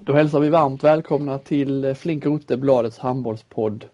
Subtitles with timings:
[0.00, 3.84] Då hälsar vi varmt välkomna till Flink Rote, Bladets handbollspodd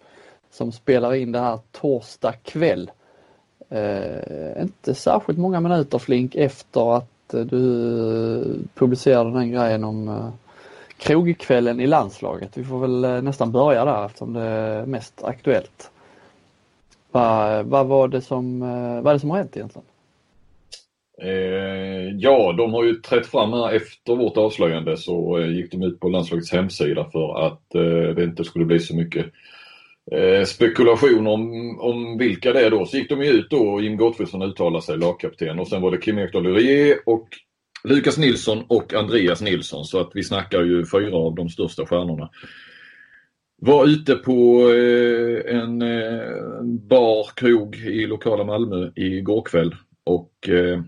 [0.50, 2.90] som spelar in det här torsdag kväll.
[3.68, 7.87] Eh, inte särskilt många minuter Flink efter att eh, du
[8.41, 10.29] eh, publicerade den grejen om eh,
[10.96, 12.59] krogkvällen i landslaget.
[12.59, 15.91] Vi får väl eh, nästan börja där eftersom det är mest aktuellt.
[17.11, 19.87] Vad va var det som, eh, vad är det som har hänt egentligen?
[21.20, 25.82] Eh, ja, de har ju trätt fram här efter vårt avslöjande så eh, gick de
[25.82, 29.26] ut på landslagets hemsida för att eh, det inte skulle bli så mycket
[30.12, 32.86] eh, spekulation om, om vilka det är då.
[32.86, 35.58] Så gick de ju ut då och Jim Gottfridsson uttalade sig, lagkapten.
[35.58, 37.28] Och sen var det Kim Ekdahl Lurie och
[37.84, 39.84] Lukas Nilsson och Andreas Nilsson.
[39.84, 42.31] Så att vi snackar ju fyra av de största stjärnorna.
[43.56, 50.81] Var ute på eh, en eh, bar, krog i lokala Malmö igår kväll och eh,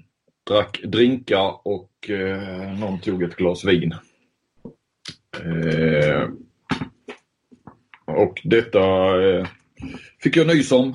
[0.44, 3.94] drack drinkar och eh, någon tog ett glas vin.
[5.40, 6.28] Eh,
[8.04, 8.80] och detta
[9.22, 9.46] eh,
[10.22, 10.94] fick jag nys om.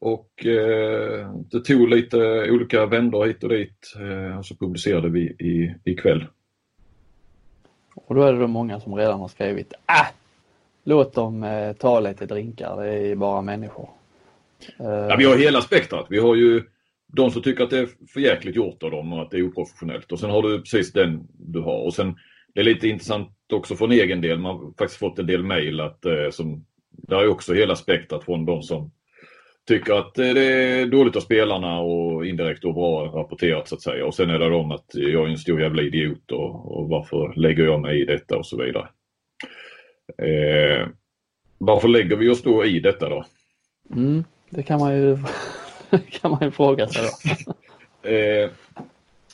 [0.00, 5.20] Och eh, det tog lite olika vändor hit och dit eh, och så publicerade vi
[5.20, 6.26] i, ikväll.
[7.94, 10.06] Och då är det då många som redan har skrivit ah,
[10.84, 13.88] låt dem eh, ta lite drinkar, det är bara människor.
[14.76, 16.06] Ja, vi har hela spektrat.
[16.08, 16.62] Vi har ju
[17.16, 19.42] de som tycker att det är för jäkligt gjort av dem och att det är
[19.42, 20.12] oprofessionellt.
[20.12, 21.78] Och sen har du precis den du har.
[21.84, 22.16] Och sen
[22.54, 24.38] det är lite intressant också från egen del.
[24.38, 28.24] Man har faktiskt fått en del mejl att eh, som, där är också hela spektrat
[28.24, 28.90] från de som
[29.66, 33.82] tycker att eh, det är dåligt av spelarna och indirekt och bra rapporterat så att
[33.82, 34.06] säga.
[34.06, 36.88] Och sen är det de att eh, jag är en stor jävla idiot och, och
[36.88, 38.88] varför lägger jag mig i detta och så vidare.
[40.18, 40.88] Eh,
[41.58, 43.24] varför lägger vi oss då i detta då?
[43.90, 45.18] Mm, det kan man ju
[46.10, 48.08] kan man ju fråga sig då.
[48.08, 48.50] eh,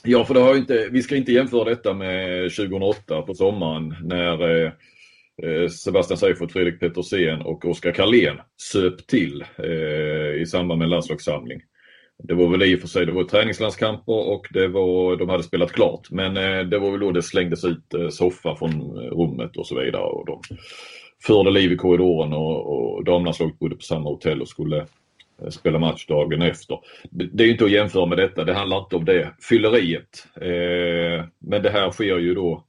[0.03, 4.65] ja, för det har inte, vi ska inte jämföra detta med 2008 på sommaren när
[5.43, 10.89] eh, Sebastian Seifert, Fredrik Petersen och Oskar Karlén söp till eh, i samband med en
[10.89, 11.61] landslagssamling.
[12.23, 15.43] Det var väl i och för sig det var träningslandskamper och det var, de hade
[15.43, 16.11] spelat klart.
[16.11, 19.67] Men eh, det var väl då det slängdes ut eh, soffa från eh, rummet och
[19.67, 20.03] så vidare.
[20.03, 20.41] Och de
[21.23, 24.85] förde liv i korridoren och, och damlandslaget bodde på samma hotell och skulle
[25.41, 26.79] Eh, spela match dagen efter.
[27.09, 29.33] Det är inte att jämföra med detta, det handlar inte om det.
[29.49, 30.27] Fylleriet.
[30.35, 32.65] Eh, men det här sker ju då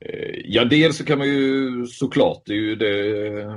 [0.00, 2.92] eh, Ja, dels så kan man ju såklart, det är ju det,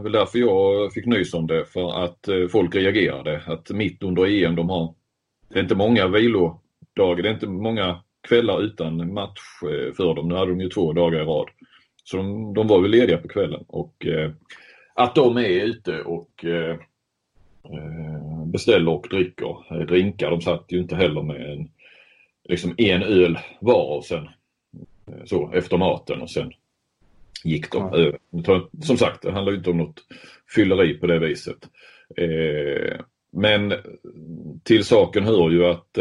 [0.04, 3.42] väl därför jag fick nys om det, för att folk reagerade.
[3.46, 4.96] Att mitt under EM, de har,
[5.50, 9.40] det är inte många vilodagar, det är inte många kvällar utan match
[9.98, 10.28] för dem.
[10.28, 11.48] Nu hade de ju två dagar i rad.
[12.04, 14.06] Så de, de var väl lediga på kvällen och
[14.96, 16.76] att de är ute och Eh,
[18.46, 20.32] beställer och dricker eh, drinkar.
[20.32, 21.70] De satt ju inte heller med en,
[22.44, 24.30] liksom en öl var och sen
[25.08, 26.52] eh, så efter maten och sen
[27.44, 28.12] gick de.
[28.32, 28.70] Ja.
[28.82, 30.04] Som sagt, det handlar ju inte om något
[30.56, 31.58] fylleri på det viset.
[33.32, 33.74] Men
[34.64, 35.94] till saken hör ju att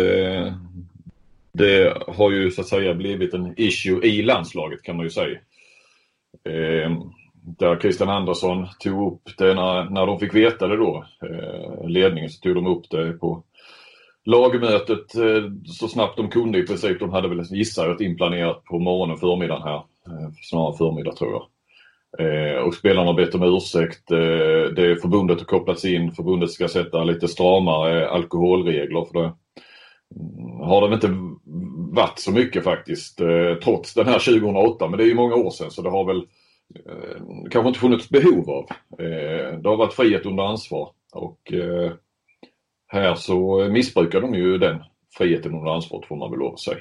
[1.52, 5.38] det har ju så att säga blivit en issue i landslaget kan man ju säga
[7.58, 12.30] där Christian Andersson tog upp det när, när de fick veta det då, eh, ledningen,
[12.30, 13.42] så tog de upp det på
[14.24, 17.00] lagmötet eh, så snabbt de kunde i princip.
[17.00, 19.76] De hade väl, gissar jag, inplanerat på morgonen och förmiddagen här.
[19.76, 21.46] Eh, snarare förmiddag tror jag.
[22.18, 24.10] Eh, och spelarna har bett om ursäkt.
[24.10, 26.12] Eh, det förbundet har kopplats in.
[26.12, 29.32] Förbundet ska sätta lite stramare alkoholregler för det
[30.16, 31.16] mm, har det inte
[31.92, 35.50] varit så mycket faktiskt eh, trots den här 2008 men det är ju många år
[35.50, 36.22] sedan så det har väl
[37.50, 38.66] kanske inte funnits behov av.
[38.98, 41.92] Eh, det har varit frihet under ansvar och eh,
[42.86, 44.82] här så missbrukar de ju den
[45.16, 46.78] friheten under ansvaret får man väl lov att säga.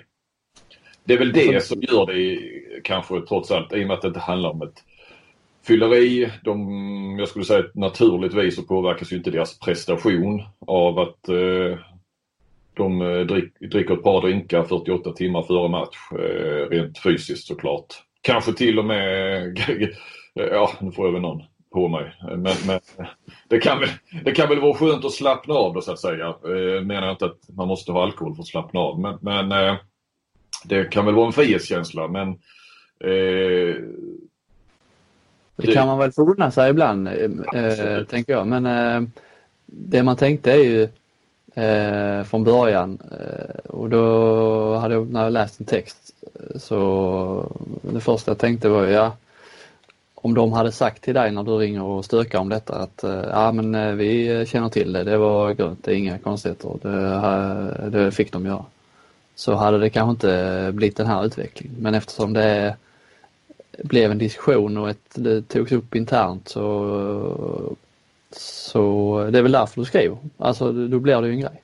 [1.03, 2.40] Det är väl det som gör det
[2.84, 4.84] kanske trots allt, i och med att det inte handlar om ett
[5.68, 6.31] fylleri.
[6.44, 11.80] De, jag skulle säga att naturligtvis så påverkas ju inte deras prestation av att eh,
[12.74, 17.94] de eh, drick, dricker ett par drinkar 48 timmar före match, eh, rent fysiskt såklart
[18.22, 19.60] kanske till och med,
[20.34, 22.16] ja nu får jag väl någon på mig.
[22.22, 22.80] Men, men
[23.48, 23.90] det, kan väl,
[24.24, 26.28] det kan väl vara skönt att slappna av då så att säga.
[26.28, 29.00] Eh, menar inte att man måste ha alkohol för att slappna av.
[29.00, 29.75] Men, men eh,
[30.64, 32.08] det kan väl vara en frihetskänsla.
[32.08, 32.30] Men,
[33.00, 33.75] eh,
[35.56, 38.48] det kan man väl få unna sig ibland, eh, tänker jag.
[38.48, 39.10] Men eh,
[39.66, 40.90] det man tänkte är ju
[41.63, 42.98] eh, från början.
[43.12, 46.13] Eh, och då hade jag, när jag läst en text
[46.56, 47.51] så
[47.81, 49.12] det första jag tänkte var ja
[50.27, 53.24] om de hade sagt till dig när du ringer och stökar om detta att eh,
[53.31, 57.06] ja men eh, vi känner till det, det var grönt, det är inga konstigheter, det,
[57.83, 58.65] eh, det fick de göra.
[59.36, 61.75] Så hade det kanske inte blivit den här utvecklingen.
[61.80, 62.75] Men eftersom det
[63.83, 67.75] blev en diskussion och ett, det togs upp internt så,
[68.31, 70.18] så det är väl därför du skriver.
[70.38, 71.63] Alltså då blir det ju en grej.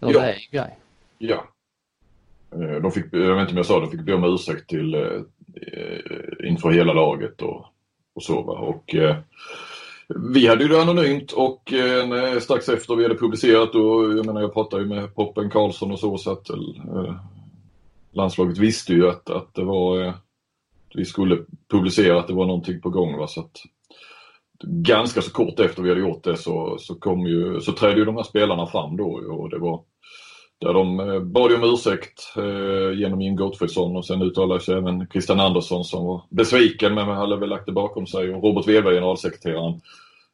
[0.00, 0.20] Eller ja.
[0.20, 0.78] det är en grej.
[1.18, 1.44] Ja.
[2.52, 4.94] Eh, de fick, jag vet inte om jag sa de fick be om ursäkt till
[4.94, 7.66] eh, inför hela laget och,
[8.14, 8.42] och så.
[8.42, 8.52] Va?
[8.52, 9.16] Och, eh,
[10.32, 14.40] vi hade ju det anonymt och eh, strax efter vi hade publicerat och jag menar
[14.40, 17.14] jag pratade ju med Poppen Karlsson och så så att eh,
[18.12, 20.14] landslaget visste ju att, att det var eh,
[20.94, 21.38] vi skulle
[21.68, 23.16] publicera att det var någonting på gång.
[23.16, 23.26] Va?
[23.26, 23.62] Så att,
[24.64, 28.04] ganska så kort efter vi hade gjort det så, så, kom ju, så trädde ju
[28.04, 29.80] de här spelarna fram då och det var
[30.60, 35.06] där de eh, bad om ursäkt eh, genom Jim Gottfridsson och sen uttalade sig även
[35.12, 38.92] Christian Andersson som var besviken men hade väl lagt det bakom sig och Robert Weber,
[38.92, 39.80] generalsekreteraren,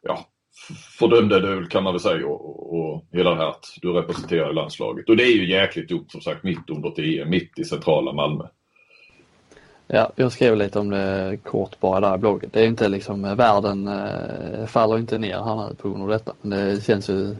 [0.02, 0.18] ja,
[0.98, 5.08] fördömde det kan man väl säga och, och hela det här att du representerar landslaget.
[5.08, 8.12] Och det är ju jäkligt dumt som sagt mitt under ett EM, mitt i centrala
[8.12, 8.44] Malmö.
[9.88, 12.50] Ja, jag skrev lite om det kort bara där i bloggen.
[12.52, 16.32] Det är inte liksom, världen eh, faller inte ner här nu på grund av detta.
[16.40, 17.36] Men det känns ju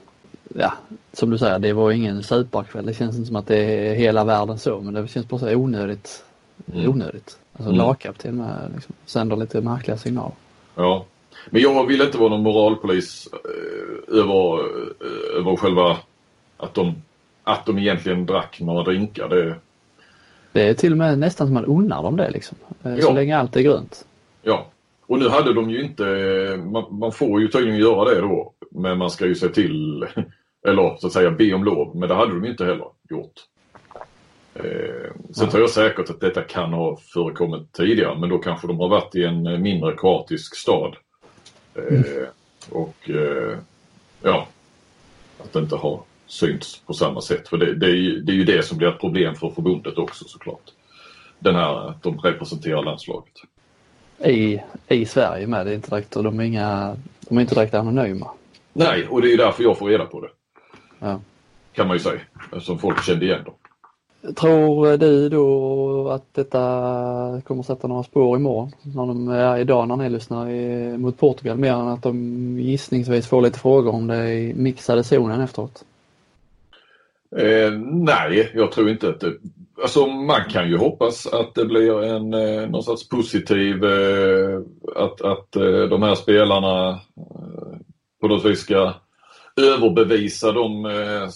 [0.54, 0.72] ja,
[1.12, 2.86] som du säger, det var ingen superkväll.
[2.86, 5.54] Det känns inte som att det är hela världen så, men det känns bara så
[5.54, 6.24] onödigt.
[6.72, 6.90] Mm.
[6.90, 7.38] Onödigt.
[7.52, 7.76] Alltså mm.
[7.76, 10.32] lagkapten med liksom, sänder lite märkliga signaler.
[10.74, 11.04] Ja,
[11.50, 15.96] men jag vill inte vara någon moralpolis eh, över, eh, över själva
[16.56, 16.94] att de,
[17.44, 19.28] att de egentligen drack några drinkar.
[19.28, 19.54] Det...
[20.56, 22.58] det är till och med nästan som man unnar dem det liksom.
[22.82, 23.12] Eh, så ja.
[23.12, 24.04] länge allt är grönt.
[24.42, 24.66] Ja,
[25.06, 26.04] och nu hade de ju inte,
[26.64, 30.06] man, man, får ju tydligen göra det då, men man ska ju se till,
[30.66, 33.32] eller så att säga be om lov, men det hade de inte heller gjort.
[34.54, 38.80] Eh, sen tror jag säkert att detta kan ha förekommit tidigare, men då kanske de
[38.80, 40.96] har varit i en mindre kroatisk stad.
[41.74, 42.26] Eh, mm.
[42.70, 43.58] Och eh,
[44.22, 44.46] ja,
[45.38, 47.48] att det inte har synts på samma sätt.
[47.48, 49.98] För det, det, är ju, det är ju det som blir ett problem för förbundet
[49.98, 50.72] också såklart.
[51.38, 53.34] Den här att de representerar landslaget
[54.24, 55.66] i, i Sverige med.
[55.66, 58.30] Det är inte direkt, de, är inga, de är inte direkt anonyma.
[58.72, 60.30] Nej, och det är därför jag får reda på det.
[60.98, 61.20] Ja.
[61.72, 62.20] Kan man ju säga,
[62.52, 63.54] eftersom folk kände igen dem.
[64.34, 66.58] Tror du då att detta
[67.44, 68.72] kommer sätta några spår imorgon?
[68.82, 73.26] När de, ja, idag när ni lyssnar i, mot Portugal mer än att de gissningsvis
[73.26, 75.84] får lite frågor om det i mixade zonen efteråt?
[77.38, 79.32] Eh, nej, jag tror inte att det
[79.82, 84.60] Alltså man kan ju hoppas att det blir en eh, någon sorts positiv, eh,
[84.96, 87.78] att, att eh, de här spelarna eh,
[88.20, 88.94] på något vis ska
[89.56, 91.28] överbevisa de eh,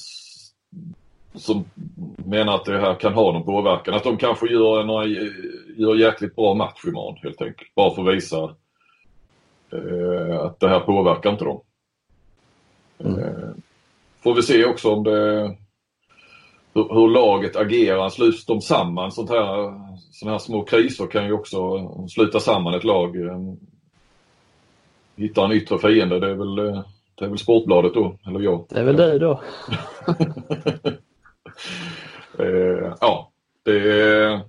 [1.35, 1.65] som
[2.17, 3.95] menar att det här kan ha någon påverkan.
[3.95, 5.07] Att de kanske gör, några,
[5.77, 7.75] gör jäkligt bra match imorgon helt enkelt.
[7.75, 8.55] Bara för att visa
[9.73, 11.61] eh, att det här påverkar inte dem.
[12.99, 13.19] Mm.
[13.19, 13.51] Eh,
[14.23, 15.57] får vi se också om det
[16.75, 18.09] hur, hur laget agerar.
[18.09, 19.47] Sluts de samman, sånt här,
[20.13, 21.59] sådana här små kriser kan ju också
[22.09, 23.17] sluta samman ett lag.
[25.17, 26.57] Hitta en yttre fiende, det är väl,
[27.15, 28.65] det är väl Sportbladet då, eller jag.
[28.69, 29.41] Det är väl du då.
[32.45, 33.31] eh, ja,
[33.63, 33.81] det,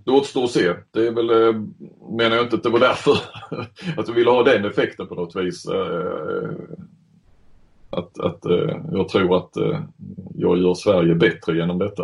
[0.06, 0.74] det återstår att se.
[0.92, 1.62] Det är väl, eh,
[2.18, 3.18] menar jag inte att det var därför
[3.98, 5.66] att du ville ha den effekten på något vis.
[5.66, 6.50] Eh,
[7.92, 9.80] att, att uh, jag tror att uh,
[10.36, 12.04] jag gör Sverige bättre genom detta.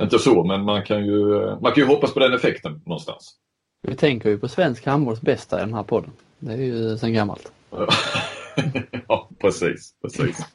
[0.00, 3.34] Inte så, men man kan ju, uh, man kan ju hoppas på den effekten någonstans.
[3.82, 6.10] Vi tänker ju på svensk handbolls bästa i den här podden.
[6.38, 7.52] Det är ju sedan gammalt.
[9.08, 10.46] ja, precis, precis.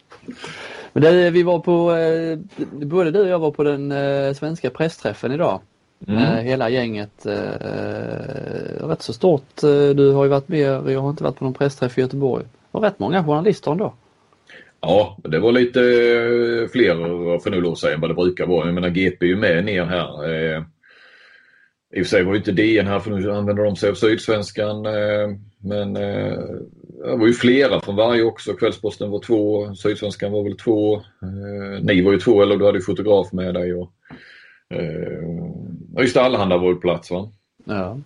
[0.93, 1.95] Men det, vi var på,
[2.85, 3.93] både du och jag var på den
[4.35, 5.59] svenska pressträffen idag.
[6.07, 6.45] Mm.
[6.45, 7.25] Hela gänget,
[8.79, 9.61] rätt så stort.
[9.95, 12.45] Du har ju varit med, jag har inte varit på någon pressträff i Göteborg.
[12.71, 13.93] Var rätt många journalister ändå.
[14.81, 18.65] Ja, det var lite eh, fler för nu lov säga än vad det brukar vara.
[18.65, 20.33] Jag menar GP är ju med ner här.
[20.33, 20.63] Eh,
[21.93, 23.93] I och för sig var ju inte DN här för nu använder de sig av
[23.93, 24.85] Sydsvenskan.
[24.85, 25.29] Eh,
[25.63, 28.53] men det var ju flera från varje också.
[28.53, 31.01] Kvällsposten var två, Sydsvenskan var väl två.
[31.81, 33.73] Ni var ju två, eller du hade ju fotograf med dig.
[33.73, 33.91] Och,
[36.00, 37.29] just Allehanda var ju på plats va?
[37.65, 38.00] Ja.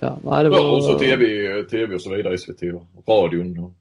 [0.00, 0.76] Ja, nej, det var...
[0.76, 1.26] och så TV,
[1.62, 3.58] TV och så vidare, SVT och radion.
[3.58, 3.72] Och...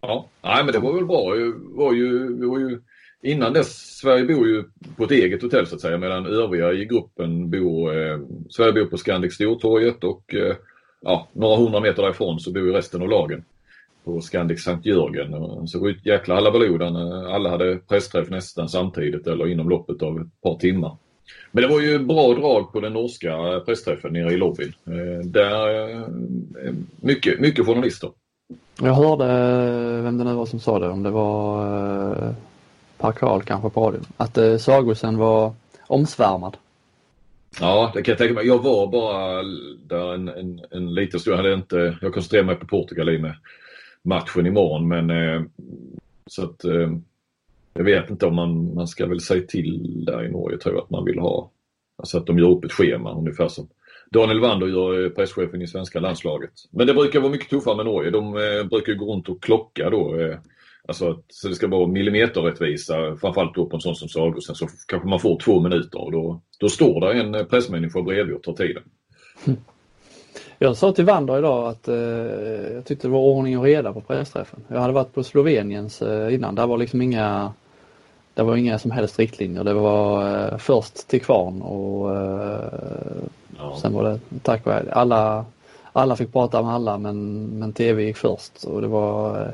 [0.00, 1.34] Ja, nej men det var väl bra.
[1.34, 2.80] Det var ju, det var ju,
[3.22, 4.64] innan dess, Sverige bor ju
[4.96, 8.18] på ett eget hotell så att säga medan övriga i gruppen bor, eh,
[8.50, 10.56] Sverige bor på Scandic Stortorget och eh,
[11.00, 13.44] ja, några hundra meter därifrån så bor ju resten av lagen
[14.04, 15.32] på Scandic Sankt Jörgen.
[15.68, 20.02] Så det var ett jäkla halabaloo där alla hade pressträff nästan samtidigt eller inom loppet
[20.02, 20.96] av ett par timmar.
[21.52, 24.72] Men det var ju bra drag på den norska pressträffen nere i lobbyn.
[24.86, 26.08] Eh, där, eh,
[27.00, 28.10] mycket, mycket journalister.
[28.82, 31.62] Jag hörde, eh, vem det nu var som sa det, om det var
[32.26, 32.34] eh,
[32.98, 35.52] Per Karl kanske på radion, att eh, Sagosen var
[35.86, 36.56] omsvärmad.
[37.60, 38.46] Ja, det kan jag tänka mig.
[38.46, 39.42] Jag var bara
[39.86, 41.32] där en, en, en liten stund.
[41.32, 43.34] Jag, hade inte, jag koncentrerade mig på Portugal i med
[44.02, 44.88] matchen imorgon.
[44.88, 45.42] Men, eh,
[46.26, 46.92] så att, eh,
[47.74, 50.84] jag vet inte om man, man ska väl säga till där i Norge tror jag
[50.84, 51.50] att man vill ha,
[51.96, 53.68] alltså att de gör upp ett schema ungefär som
[54.10, 56.50] Daniel Wander gör eh, presschefen i svenska landslaget.
[56.70, 58.10] Men det brukar vara mycket tuffare med Norge.
[58.10, 60.20] De eh, brukar gå runt och klocka då.
[60.20, 60.38] Eh,
[60.88, 64.66] alltså att, så det ska vara millimeterrättvisa, framförallt då på en sån som Sagosen så
[64.88, 68.52] kanske man får två minuter och då, då står det en pressmänniska bredvid och tar
[68.52, 68.82] tiden.
[69.44, 69.56] Hm.
[70.58, 71.96] Jag sa till Wander idag att eh,
[72.74, 74.60] jag tyckte det var ordning och reda på pressträffen.
[74.68, 76.54] Jag hade varit på Sloveniens eh, innan.
[76.54, 77.52] Där var liksom inga
[78.34, 79.64] det var inga som helst riktlinjer.
[79.64, 83.22] Det var eh, först till kvarn och eh,
[83.58, 83.78] ja.
[83.82, 85.44] sen var det tack och alla,
[85.92, 89.52] alla fick prata med alla men, men TV gick först och det var, eh,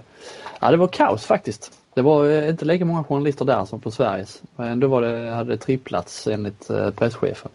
[0.61, 1.73] ja, det var kaos faktiskt.
[1.95, 4.43] Det var eh, inte lika många journalister där som på Sveriges.
[4.57, 7.51] Ändå var det, hade det tripplats enligt eh, presschefen.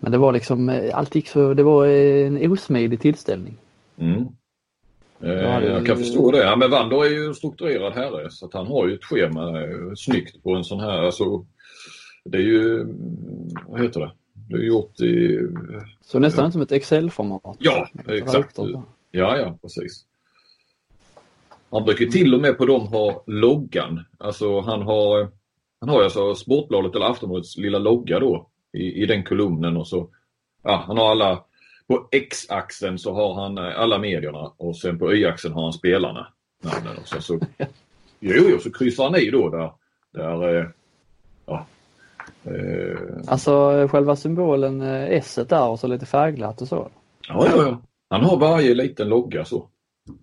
[0.00, 3.54] Men det var liksom, allt gick så, det var en osmidig tillställning.
[3.98, 4.26] Mm.
[5.22, 6.38] Eh, jag kan förstå det.
[6.38, 9.52] Ja, men Wander är ju en strukturerad herre så att han har ju ett schema
[9.96, 10.98] snyggt på en sån här.
[10.98, 11.44] Alltså,
[12.24, 12.86] det är ju,
[13.66, 14.12] vad heter det?
[14.48, 15.38] Det är gjort i...
[16.00, 16.50] Så nästan ja.
[16.50, 17.56] som ett Excel-format?
[17.58, 18.58] Ja, exakt.
[19.10, 20.04] Ja, ja, precis.
[21.70, 24.04] Han brukar till och med på dem ha loggan.
[24.18, 25.28] Alltså han har,
[25.80, 30.08] han har alltså Sportbladet eller Aftonbladets lilla logga då i, i den kolumnen och så,
[30.62, 31.44] ja han har alla
[31.86, 36.32] på X-axeln så har han eh, alla medierna och sen på Y-axeln har han spelarna.
[36.62, 37.34] Namnen och så, så,
[38.20, 39.72] jo, jo, så kryssar han i då där,
[40.12, 40.66] där eh,
[41.46, 41.66] ja,
[43.26, 46.88] Alltså själva symbolen eh, S där och så lite färgglatt och så?
[47.28, 47.80] Ja, ja, ja.
[48.10, 49.68] Han har varje liten logga så.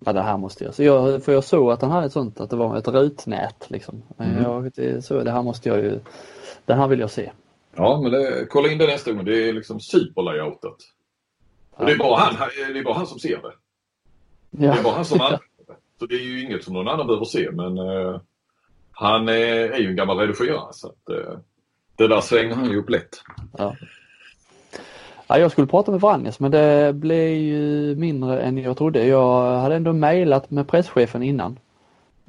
[0.04, 0.74] Ja det här måste jag.
[0.74, 3.70] Så jag för jag såg att han hade ett sånt, att det var ett rutnät
[3.70, 4.02] liksom.
[4.18, 4.42] Mm.
[4.42, 6.00] Jag, det, så, det här måste jag ju,
[6.64, 7.32] den här vill jag se.
[7.76, 9.24] Ja men det, kolla in det nästa gång.
[9.24, 10.76] Det är liksom superlayoutat.
[11.70, 12.34] Och det är bara han,
[12.72, 13.52] det är bara han som ser det.
[14.50, 14.72] Ja.
[14.72, 15.74] Det är bara han som använder det.
[15.98, 18.20] Så det är ju inget som någon annan behöver se men uh,
[18.90, 21.38] han är, är, ju en gammal redigerare så att uh,
[21.96, 23.22] det där svänger han ju upp lätt.
[23.58, 23.76] Ja.
[25.26, 29.06] Ja, jag skulle prata med Vranjes men det blev ju mindre än jag trodde.
[29.06, 31.58] Jag hade ändå mejlat med presschefen innan.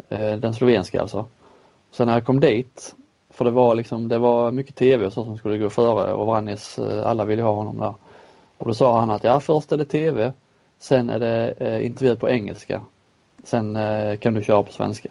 [0.10, 1.26] Eh, den slovenska alltså.
[1.92, 2.96] Sen när jag kom dit,
[3.30, 6.28] för det var liksom, det var mycket TV och så som skulle gå före och
[6.28, 7.94] Vranjes, eh, alla ville ha honom där.
[8.58, 10.34] Och då sa han att ja, först är det TV,
[10.80, 12.82] sen är det eh, intervju på engelska,
[13.44, 13.78] sen
[14.20, 15.10] kan du köra på svenska.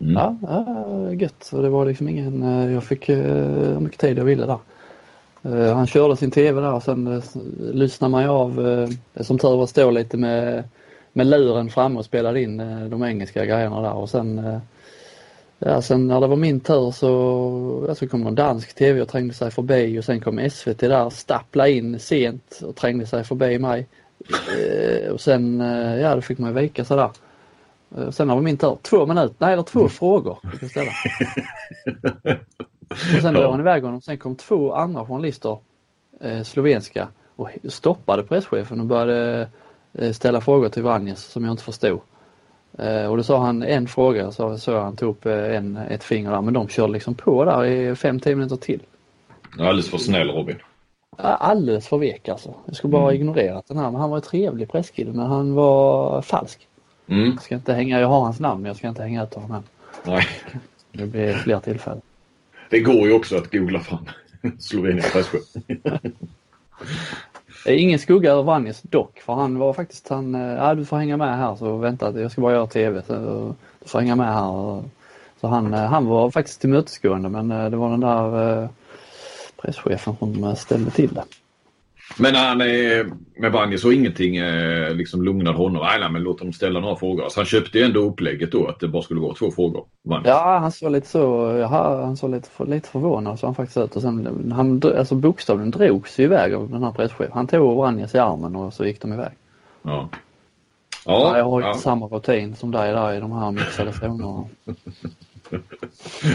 [0.00, 0.14] Mm.
[0.14, 1.50] Ja, ja, gött.
[1.52, 4.58] Och det var liksom ingen, eh, jag fick eh, hur mycket tid jag ville där.
[5.42, 7.22] Eh, han körde sin TV där och sen
[7.58, 8.88] lyssnade man ju av,
[9.20, 10.64] som tur var, stå lite med,
[11.12, 12.56] med luren framme och spelade in
[12.90, 14.60] de engelska grejerna där och sen
[15.62, 19.08] Ja, sen när det var min tur så, ja, så kom någon dansk TV och
[19.08, 23.58] trängde sig förbi och sen kom SVT där, stappla in sent och trängde sig förbi
[23.58, 23.86] mig.
[25.12, 25.60] Och sen,
[26.00, 27.10] ja då fick man vika sig där
[27.94, 30.90] sen när det var min tur, två minuter, nej eller två frågor fick jag ställa.
[32.90, 34.00] och sen drog han iväg honom.
[34.00, 35.58] Sen kom två andra journalister,
[36.20, 39.48] eh, slovenska, och stoppade presschefen och började
[39.92, 42.00] eh, ställa frågor till Vranjes som jag inte förstod.
[42.78, 46.04] Eh, och då sa han en fråga, så, så han tog upp eh, en, ett
[46.04, 48.82] finger där, men de körde liksom på där i 5-10 minuter till.
[49.58, 50.56] Alldeles för snäll Robin.
[51.16, 52.54] Alldeles för vek alltså.
[52.64, 53.14] Jag skulle bara mm.
[53.14, 56.68] ignorerat den här, men han var en trevlig presskille men han var falsk.
[57.10, 57.30] Mm.
[57.30, 59.50] Jag ska inte hänga, jag har hans namn men jag ska inte hänga ut honom
[59.50, 59.62] än.
[60.04, 60.26] Nej.
[60.92, 62.00] Det blir fler tillfällen.
[62.70, 64.06] Det går ju också att googla fram
[64.58, 65.42] Slovenien presschef.
[67.66, 71.16] Ingen skugga över Vannis dock, för han var faktiskt han, eh, ja du får hänga
[71.16, 73.02] med här så vänta, jag ska bara göra TV.
[73.02, 73.14] Så,
[73.82, 74.82] du får hänga med här.
[75.40, 78.68] Så han, eh, han var faktiskt tillmötesgående men eh, det var den där
[79.62, 81.24] presschefen som ställde till det.
[82.18, 85.82] Men han är med Bangi så ingenting eh, liksom lugnade honom.
[85.82, 87.28] Nej, nej, men låt dem ställa några frågor.
[87.28, 89.84] Så han köpte ju ändå upplägget då att det bara skulle vara två frågor.
[90.02, 90.28] Bangi.
[90.28, 93.96] Ja, han såg lite så, jaha, han såg lite, lite förvånad så han faktiskt ut.
[93.96, 97.32] Och sen, han, alltså bokstavligen drogs ju iväg av den här presschefen.
[97.32, 99.32] Han tog Vranjes i armen och så gick de iväg.
[99.82, 100.08] Ja.
[101.06, 101.74] Ja, jag har ju ja.
[101.74, 104.48] samma rutin som dig där i de här mixade zonerna.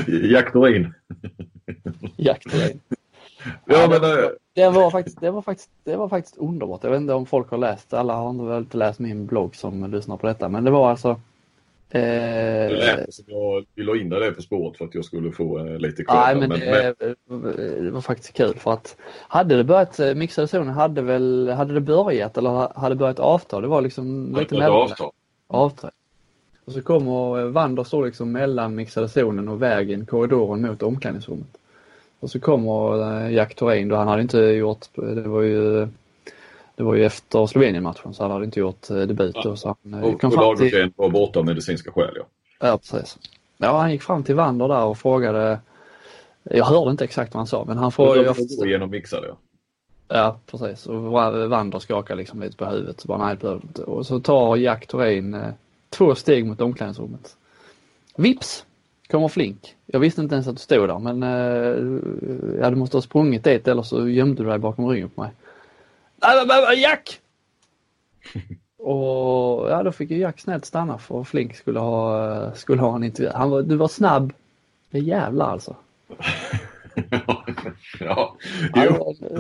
[0.32, 0.94] Jaktorin.
[2.16, 2.80] Jaktorin.
[3.66, 6.84] Ja, men, det, det, var faktiskt, det, var faktiskt, det var faktiskt underbart.
[6.84, 9.92] Jag vet inte om folk har läst, alla har väl inte läst min blogg som
[9.92, 11.20] lyssnar på detta, men det var alltså
[11.90, 16.04] Eh, det jag ville in det på spåret för att jag skulle få eh, lite
[16.04, 16.16] kvar.
[16.16, 17.42] Nej, men, men, det, men,
[17.86, 18.98] det, var faktiskt kul för att
[19.28, 23.62] hade det börjat, eh, mixade zonen hade väl, hade det börjat eller hade börjat avtal?
[23.62, 24.72] Det var liksom lite mellan.
[24.72, 25.12] Avtal.
[25.48, 25.92] avtal.
[26.66, 31.58] Och så kommer Wander står liksom mellan mixade zonen och vägen, korridoren mot omklädningsrummet.
[32.26, 35.88] Och så kommer Jack Thorin då, han hade inte gjort, det var ju
[36.76, 39.36] det var ju efter Slovenien-matchen så han hade inte gjort debut.
[39.44, 39.56] Ja.
[39.56, 42.24] så han, och och Lagergren var borta av medicinska skäl ja.
[42.60, 43.18] Ja precis.
[43.58, 45.60] Ja han gick fram till Wander där och frågade
[46.44, 49.38] Jag hörde inte exakt vad han sa men han frågade Jag går igenom mixade ja.
[50.08, 51.02] Ja precis och
[51.50, 53.02] Wander skakar liksom lite på huvudet.
[53.02, 53.84] Så bara, nej, det inte.
[53.84, 55.50] Och så tar Jack Thorin eh,
[55.90, 57.36] två steg mot omklädningsrummet.
[58.18, 58.65] Vips
[59.08, 59.76] kommer Flink.
[59.86, 63.44] Jag visste inte ens att du stod där men eh, ja, du måste ha sprungit
[63.44, 65.32] dit eller så gömde du dig bakom ryggen på mig.
[66.76, 67.20] Jack!
[68.78, 73.04] och ja, då fick ju Jack snällt stanna för Flink skulle ha, skulle ha en
[73.04, 73.32] intervju.
[73.34, 74.34] Han var, du var snabb.
[74.90, 75.76] Det jävlar alltså.
[77.10, 77.46] ja,
[78.00, 78.38] Ja,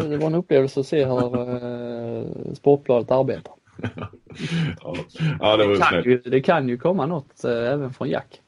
[0.10, 3.53] det, var, en upplevelse att se hur uh, Sportbladet arbetar.
[5.39, 5.57] ja.
[5.57, 8.41] det var Det kan, ju, det kan ju komma något uh, även från Jack.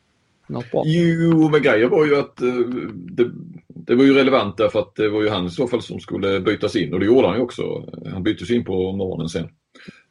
[0.48, 0.84] Något bra.
[0.86, 2.54] Jo, men grejen var ju att eh,
[2.94, 3.32] det,
[3.68, 6.40] det var ju relevant därför att det var ju han i så fall som skulle
[6.40, 7.86] bytas in och det gjorde han ju också.
[8.12, 9.50] Han byttes in på morgonen sen.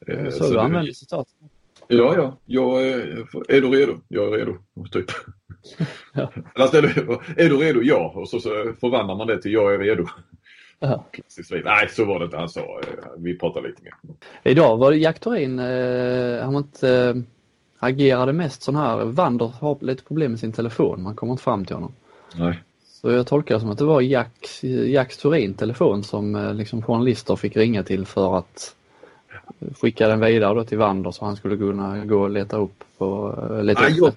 [0.07, 1.27] Eh, Så du använder citat.
[1.87, 2.37] Ja, ja.
[2.45, 3.93] Jag är, är du redo?
[4.07, 4.57] Jag är redo.
[4.91, 5.05] Typ.
[6.13, 6.31] Ja.
[6.55, 7.79] Alltså, är, du, är du redo?
[7.83, 8.11] Ja.
[8.15, 10.05] Och så, så förvandlar man det till jag är redo.
[10.79, 11.05] Ja.
[11.63, 12.59] Nej, så var det inte han sa.
[12.61, 13.93] Eh, Vi pratar lite mer.
[14.43, 15.59] Idag var det Jack Thorin,
[16.39, 17.23] han var inte,
[17.79, 21.65] agerade mest sån här, Wander har lite problem med sin telefon, man kommer inte fram
[21.65, 21.91] till honom.
[22.35, 22.63] Nej.
[22.85, 26.81] Så jag tolkar det som att det var Jack, Jacks Thorin telefon som uh, liksom
[26.81, 28.75] journalister fick ringa till för att
[29.81, 33.35] skicka den vidare då till Wander så han skulle kunna gå och leta upp på,
[33.51, 34.13] uh, leta upp jag,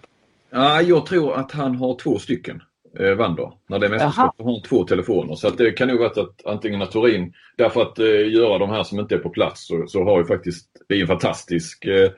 [0.50, 2.62] ja, jag tror att han har två stycken.
[2.98, 3.52] Eh, Wander.
[3.66, 5.34] När det är mästerskap har han två telefoner.
[5.34, 8.70] Så att det kan nog vara att antingen att Turin, därför att eh, göra de
[8.70, 11.84] här som inte är på plats så, så har ju faktiskt, det är en fantastisk
[11.84, 12.10] eh,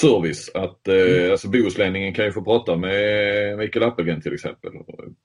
[0.00, 4.70] service att eh, alltså Bohuslänningen kan ju få prata med Mikael Appelgren till exempel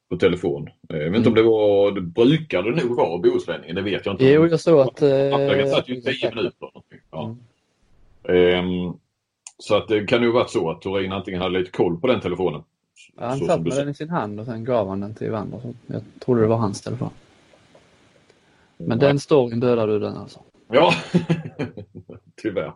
[0.09, 0.69] på telefon.
[0.89, 4.05] Eh, jag vet inte om det var, det brukar det nog vara Bohuslänningen, det vet
[4.05, 4.25] jag inte.
[4.25, 5.01] Jo, jag såg att...
[5.01, 6.53] Uh, Appelgren satt ju 10 minuter.
[6.59, 6.99] någonting.
[7.11, 7.35] Ja.
[8.33, 8.93] Ehm,
[9.57, 12.21] så att det kan nog varit så att Turin antingen hade lite koll på den
[12.21, 12.63] telefonen.
[13.17, 15.61] Ja, han satt med den i sin hand och sen gav han den till Wander.
[15.87, 17.09] Jag trodde det var hans telefon.
[18.77, 20.39] Men den storyn dödade du den alltså?
[20.67, 20.93] Ja,
[22.41, 22.73] tyvärr.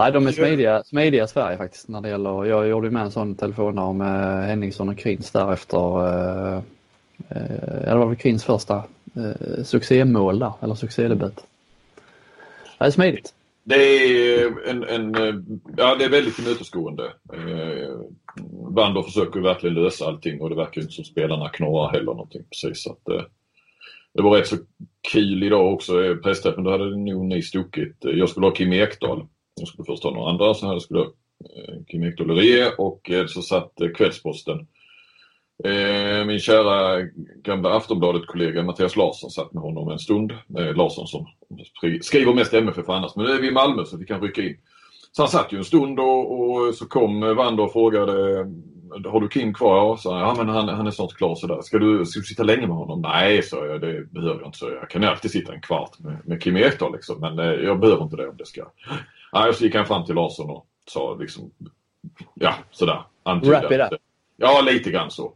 [0.00, 3.10] Nej, de är smidiga, smidiga Sverige faktiskt när det gäller, jag gjorde ju med en
[3.10, 6.56] sån telefon med Henningsson och Krins där efter, eh,
[7.28, 8.76] eh, det var väl Krins första
[9.16, 11.34] eh, succémål där, eller succédebut.
[12.78, 13.34] Det är smidigt.
[13.64, 17.04] Det är en, en ja det är väldigt tillmötesgående.
[17.32, 17.96] Eh,
[18.74, 22.82] Wander försöker verkligen lösa allting och det verkar inte som spelarna knorrar heller någonting precis.
[22.82, 23.22] Så att, eh,
[24.14, 24.56] det var rätt så
[25.12, 27.96] kul idag också, pressträffen, då hade nog ni stuckit.
[28.00, 29.26] Jag skulle ha Kim Ekdahl.
[29.60, 31.12] Jag skulle först ha några andra, så hade skulle jag
[31.88, 32.30] Kim Ekdahl
[32.78, 34.66] och eh, så satt eh, Kvällsposten.
[35.64, 37.02] Eh, min kära
[37.42, 40.32] gamla Aftonbladet-kollega Mattias Larsson satt med honom en stund.
[40.74, 41.26] Larsson som
[42.02, 44.56] skriver mest MFF annars, men nu är vi i Malmö så vi kan rycka in.
[45.12, 48.12] Så han satt ju en stund och, och så kom Wander och frågade
[49.10, 49.76] Har du Kim kvar?
[49.76, 51.60] Ja, så, ja men han, han är snart klar sådär.
[51.62, 53.00] Ska du, ska du sitta länge med honom?
[53.00, 53.80] Nej, sa jag.
[53.80, 54.58] Det behöver jag inte.
[54.58, 57.20] Så jag kan ju alltid sitta en kvart med, med Kim Ekdahl liksom.
[57.20, 58.62] Men eh, jag behöver inte det om det ska.
[59.32, 61.52] Nej, så gick han fram till Larsson och sa liksom
[62.34, 63.02] Ja, sådär.
[63.24, 64.00] Wrap it up.
[64.36, 65.34] Ja, lite grann så.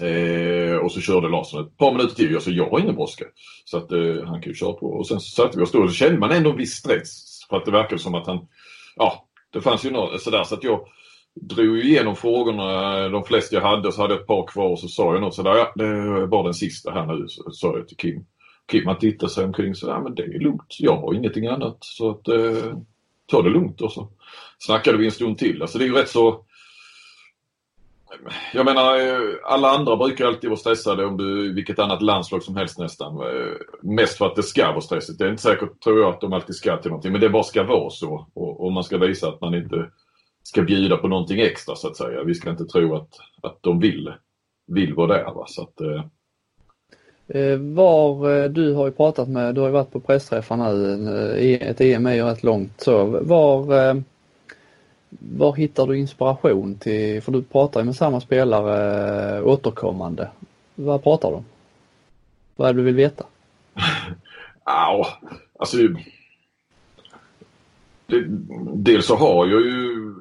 [0.00, 2.32] Eh, och så körde Larsson ett par minuter till.
[2.32, 3.24] Jag sa jag har ingen brådska.
[3.64, 4.86] Så att eh, han kan ju köra på.
[4.86, 7.40] Och sen så satte vi oss då och så kände man ändå en viss stress.
[7.48, 8.48] För att det verkade som att han,
[8.96, 10.80] ja, det fanns ju något sådär så att jag
[11.34, 14.88] drog igenom frågorna, de flesta jag hade, så hade jag ett par kvar och så
[14.88, 17.88] sa jag något sådär, ja det är bara den sista här nu, så sa jag
[17.88, 18.24] till Kim.
[18.70, 21.76] Kim han tittade sig omkring så, ja men det är lugnt, jag har ingenting annat
[21.80, 22.76] så att eh,
[23.32, 24.08] ta det lugnt och så
[24.58, 25.62] snackade vi en stund till.
[25.62, 26.44] Alltså det är ju rätt så
[28.52, 32.56] jag menar, eh, alla andra brukar alltid vara stressade om du, vilket annat landslag som
[32.56, 33.20] helst nästan.
[33.20, 35.18] Eh, mest för att det ska vara stressigt.
[35.18, 37.12] Det är inte säkert, tror jag, att de alltid ska till någonting.
[37.12, 38.26] Men det bara ska vara så.
[38.34, 39.90] Och, och man ska visa att man inte
[40.42, 42.24] ska bjuda på någonting extra så att säga.
[42.24, 43.10] Vi ska inte tro att,
[43.42, 44.12] att de vill,
[44.66, 45.24] vill vara där.
[45.24, 45.44] Va?
[45.48, 46.04] Så att, Eh,
[47.34, 51.34] Eh, var, eh, du har ju pratat med, du har ju varit på pressträffar nu,
[51.38, 53.04] eh, ett EM är ju rätt långt så.
[53.04, 53.62] Var,
[55.18, 60.28] var hittar du inspiration till, för du pratar ju med samma spelare återkommande.
[60.74, 61.44] Vad pratar du om?
[62.56, 63.24] Vad är det du vill veta?
[64.64, 65.06] Ja,
[65.58, 65.76] alltså
[68.06, 68.24] det,
[68.74, 70.14] dels så har jag ju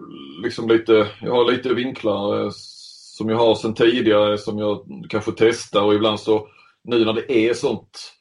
[0.44, 2.50] liksom lite, jag har lite vinklar
[3.18, 6.48] som jag har sedan tidigare som jag kanske testar och ibland så
[6.84, 8.14] nu när det är sånt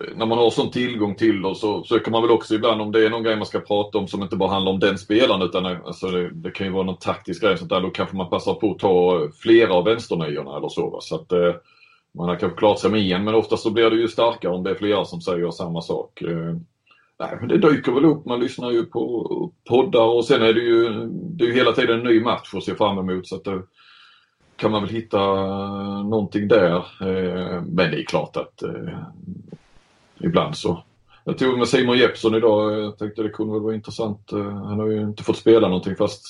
[0.00, 2.92] eh, när man har sån tillgång till dem så söker man väl också ibland om
[2.92, 5.42] det är någon grej man ska prata om som inte bara handlar om den spelaren
[5.42, 7.80] utan eh, alltså det, det kan ju vara någon taktisk grej sånt där.
[7.80, 10.90] Då kanske man passar på att ta eh, flera av vänsterniorna eller så.
[10.90, 10.98] Va?
[11.00, 11.54] så att, eh,
[12.14, 14.62] man har kanske klarat sig med en men oftast så blir det ju starkare om
[14.62, 16.22] det är flera som säger samma sak.
[16.22, 16.56] Eh,
[17.18, 20.60] nej, men det dyker väl upp, man lyssnar ju på poddar och sen är det
[20.60, 23.44] ju, det är ju hela tiden en ny match att se fram emot så att
[23.44, 23.62] det
[24.62, 25.18] kan man väl hitta
[26.02, 26.76] någonting där.
[26.76, 28.98] Eh, men det är klart att eh,
[30.20, 30.82] ibland så
[31.24, 32.80] jag tog med Simon Jeppsson idag.
[32.80, 34.32] Jag tänkte det kunde väl vara intressant.
[34.32, 36.24] Eh, han har ju inte fått spela någonting fast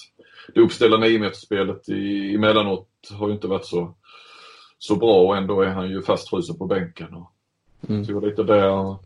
[0.55, 1.89] det uppställda 9 spelet
[2.35, 3.95] emellanåt har ju inte varit så,
[4.79, 7.15] så bra och ändå är han ju fastfrusen på bänken.
[7.15, 7.33] Och
[7.89, 8.05] mm.
[8.05, 8.97] Så lite där.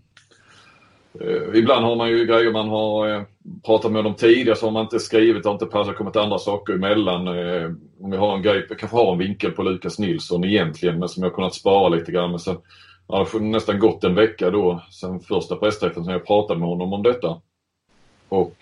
[1.20, 3.22] Eh, ibland har man ju grejer man har eh,
[3.66, 6.38] pratat med dem tidigare så har man inte skrivit, det har inte passat, kommit andra
[6.38, 7.26] saker emellan.
[7.26, 10.98] Eh, om vi har en grej, jag kanske har en vinkel på Lukas Nilsson egentligen
[10.98, 12.30] men som jag kunnat spara lite grann.
[12.30, 12.56] Men sen
[13.08, 16.68] ja, det har nästan gått en vecka då sen första pressträffen som jag pratade med
[16.68, 17.40] honom om detta.
[18.28, 18.56] Och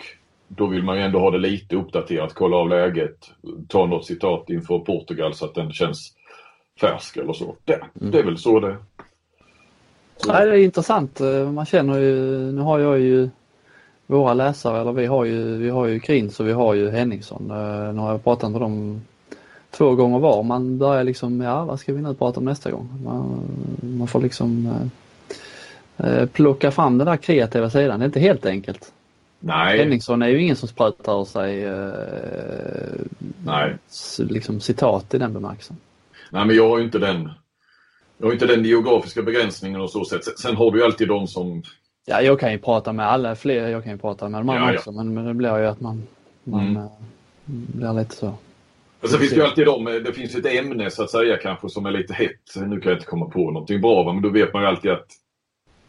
[0.48, 3.30] då vill man ju ändå ha det lite uppdaterat, kolla av läget,
[3.68, 6.12] ta något citat inför Portugal så att den känns
[6.80, 7.56] färsk eller så.
[7.64, 8.76] Det, det är väl så det.
[10.26, 11.20] Nej, det är intressant.
[11.54, 13.28] Man känner ju, nu har jag ju
[14.06, 17.50] våra läsare, eller vi har ju, vi har ju Krins och vi har ju Henningsson.
[17.50, 19.02] Eh, nu har jag pratat med dem
[19.70, 20.42] två gånger var.
[20.42, 22.88] Man börjar liksom, ja vad ska vi nu prata om nästa gång?
[23.04, 23.40] Man,
[23.80, 24.66] man får liksom
[25.96, 28.00] eh, eh, plocka fram den där kreativa sidan.
[28.00, 28.92] Det är inte helt enkelt.
[29.40, 29.78] Nej.
[29.78, 33.06] Henningsson är ju ingen som sprutar ur sig eh,
[33.44, 33.76] Nej.
[34.18, 35.76] liksom citat i den bemärkelsen.
[36.30, 37.30] Nej men jag har ju inte den
[38.24, 40.38] jag har inte den geografiska begränsningen och så sätt.
[40.38, 41.62] Sen har du ju alltid de som...
[42.06, 43.68] Ja, jag kan ju prata med alla fler.
[43.68, 44.90] Jag kan ju prata med de andra ja, också.
[44.90, 44.96] Ja.
[44.96, 46.02] Men, men det blir ju att man,
[46.44, 46.88] man mm.
[47.44, 48.34] blir lite så.
[49.00, 51.68] Och sen finns det ju alltid de, det finns ett ämne så att säga kanske
[51.68, 52.54] som är lite hett.
[52.56, 55.06] Nu kan jag inte komma på någonting bra men då vet man ju alltid att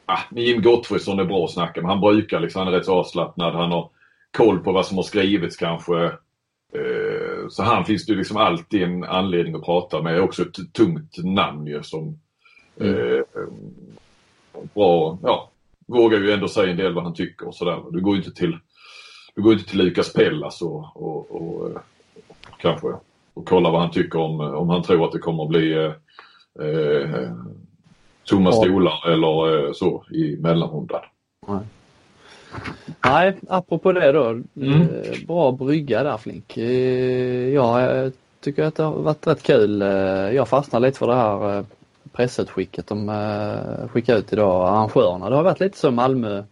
[0.06, 1.92] ah, Jim Gottfridsson är bra att snacka med.
[1.92, 3.54] Han brukar liksom, han är rätt så avslappnad.
[3.54, 3.90] Han har
[4.38, 6.04] koll på vad som har skrivits kanske.
[6.74, 10.22] Eh, så han finns det ju liksom alltid en anledning att prata med.
[10.22, 12.20] Också ett tungt namn ju som
[12.80, 13.18] mm.
[13.18, 13.24] eh,
[14.74, 15.52] bra, ja,
[15.88, 17.84] vågar ju ändå säga en del vad han tycker och sådär.
[17.92, 18.58] Du går inte till
[19.36, 22.88] du går inte till Lukas Pellas och, och, och, och kanske
[23.34, 25.92] och kolla vad han tycker om, om han tror att det kommer att bli eh,
[26.66, 27.32] eh
[28.24, 31.02] tomma stolar eller eh, så i mellanrundan.
[31.48, 31.60] Nej.
[33.06, 34.26] Nej, apropå det då.
[34.30, 34.82] Mm.
[34.82, 36.58] Eh, bra brygga där Flink.
[36.58, 39.82] Eh, ja, jag tycker att det har varit rätt kul.
[40.36, 41.66] Jag fastnar lite för det här
[42.16, 43.12] pressutskicket de
[43.92, 45.30] skickade ut idag, arrangörerna.
[45.30, 46.44] Det har varit lite så Malmö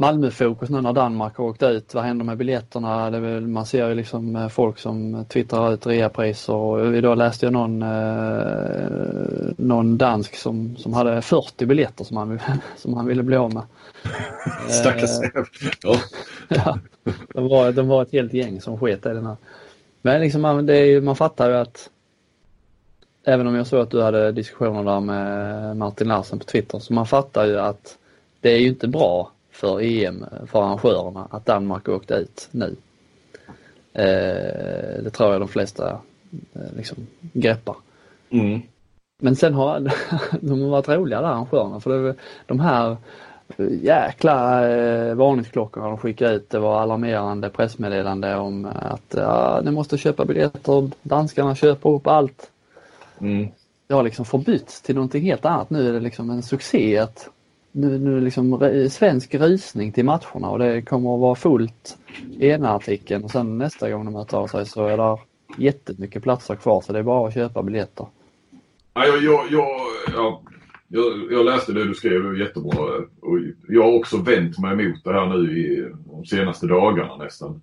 [0.00, 1.94] Malmö-fokus nu när Danmark har åkt ut.
[1.94, 3.10] Vad händer med biljetterna?
[3.10, 6.94] Väl, man ser ju liksom eh, folk som twittrar ut reapriser.
[6.94, 12.40] Idag läste jag någon, eh, någon dansk som, som hade 40 biljetter som han,
[12.76, 13.62] som han ville bli av med.
[14.68, 15.44] Stackars eh,
[16.48, 16.78] ja,
[17.34, 19.36] de, var, de var ett helt gäng som sket i den här.
[20.02, 21.90] Men liksom man, det är, man fattar ju att
[23.24, 26.92] Även om jag såg att du hade diskussioner där med Martin Larsen på Twitter så
[26.92, 27.98] man fattar ju att
[28.40, 32.76] det är ju inte bra för EM för arrangörerna att Danmark åkte ut nu.
[33.92, 35.90] Eh, det tror jag de flesta
[36.54, 37.76] eh, liksom greppar.
[38.30, 38.60] Mm.
[39.22, 39.80] Men sen har
[40.40, 42.14] de har varit roliga där arrangörerna för det,
[42.46, 42.96] de här
[43.82, 46.50] jäkla eh, varningsklockorna de skickade ut.
[46.50, 52.49] Det var alarmerande pressmeddelande om att ja, ni måste köpa biljetter, danskarna köper upp allt.
[53.20, 53.48] Mm.
[53.86, 55.70] Det har liksom förbytts till någonting helt annat.
[55.70, 57.28] Nu är det liksom en succé att
[57.72, 61.98] nu, nu liksom svensk rysning till matcherna och det kommer att vara fullt
[62.38, 65.16] i ena artikeln och sen nästa gång de hör av sig så är det
[65.58, 68.06] jättemycket platser kvar så det är bara att köpa biljetter.
[68.94, 70.40] Ja, jag, jag, jag,
[70.88, 72.84] jag, jag läste det du skrev, jättebra.
[73.20, 77.62] Och jag har också vänt mig emot det här nu i de senaste dagarna nästan.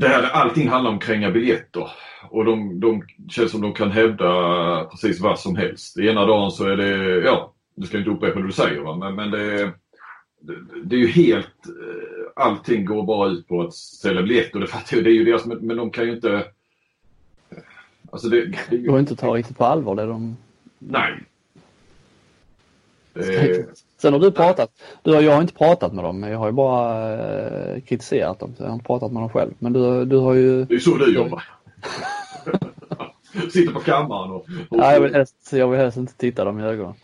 [0.00, 1.90] Det här, allting handlar om kränga biljetter
[2.30, 5.98] och de, de känns som de kan hävda precis vad som helst.
[5.98, 8.96] Ena dagen så är det, ja, du ska inte upprepa det du säger va?
[8.96, 9.72] men, men det,
[10.40, 10.54] det,
[10.84, 14.60] det, är ju helt, eh, allting går bara ut på att sälja biljetter.
[14.60, 16.44] Det fattar jag, det är ju deras, men de kan ju inte...
[18.10, 20.36] Alltså det, det går inte att ta riktigt på allvar det de...
[20.78, 21.12] Nej.
[23.12, 23.85] Det...
[23.98, 24.70] Sen har du pratat,
[25.02, 28.54] du har, jag har inte pratat med dem, jag har ju bara eh, kritiserat dem,
[28.56, 29.50] så jag har inte pratat med dem själv.
[29.58, 30.64] Men du, du har ju...
[30.64, 31.42] Det är så du jobbar.
[33.52, 34.36] Sitter på kammaren och...
[34.36, 34.78] och...
[34.78, 36.94] Ja, jag, vill helst, jag vill helst inte titta dem i ögonen.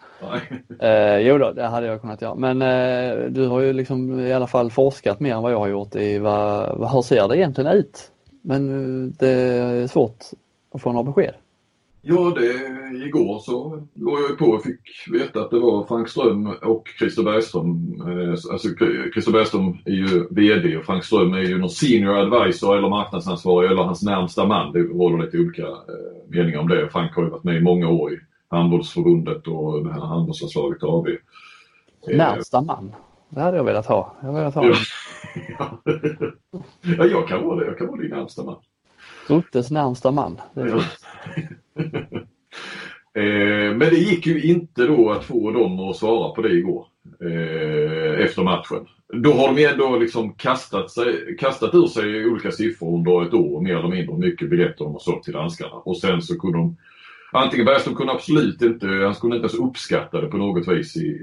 [0.79, 2.35] Eh, jo då, det hade jag kunnat göra.
[2.35, 5.69] Men eh, du har ju liksom i alla fall forskat mer än vad jag har
[5.69, 8.11] gjort i vad, vad, hur ser det egentligen ut?
[8.43, 10.25] Men eh, det är svårt
[10.73, 11.35] att få några besked.
[12.05, 16.47] Ja, det, igår så låg jag på och fick veta att det var Frank Ström
[16.47, 18.01] och Christer Bergström.
[18.01, 18.69] Eh, alltså
[19.13, 23.71] Christer Bergström är ju VD och Frank Ström är ju någon senior advisor eller marknadsansvarig
[23.71, 24.73] eller hans närmsta man.
[24.73, 26.89] Det råder lite olika eh, meningar om det.
[26.89, 31.07] Frank har ju varit med i många år i handbollsförbundet och det här handbollsanslaget AB.
[32.09, 32.95] Närmsta man.
[33.29, 34.17] Det hade jag velat ha.
[34.23, 34.67] Jag velat ha.
[35.59, 35.79] Ja.
[36.99, 37.67] ja, jag kan vara det.
[37.67, 38.57] Jag kan vara din närmsta man.
[39.33, 40.41] Ruttes närmsta man.
[40.55, 40.63] Det
[43.21, 46.87] eh, men det gick ju inte då att få dem att svara på det igår.
[47.21, 48.87] Eh, efter matchen.
[49.13, 53.61] Då har de ändå liksom kastat, sig, kastat ur sig olika siffror under ett år
[53.61, 55.75] mer eller mindre mycket biljetter de har sålt till danskarna.
[55.75, 56.77] Och sen så kunde de
[57.35, 60.97] Antingen Bergström kunde absolut inte, han skulle inte ens uppskatta det på något vis.
[60.97, 61.19] I,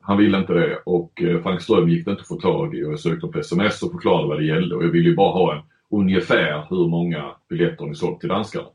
[0.00, 2.84] han ville inte det och eh, Frank Ström gick det inte att få tag i
[2.84, 5.32] och jag sökte på sms och förklarade vad det gällde och jag ville ju bara
[5.32, 5.62] ha en
[5.98, 8.68] ungefär hur många biljetter ni sålt till danskarna.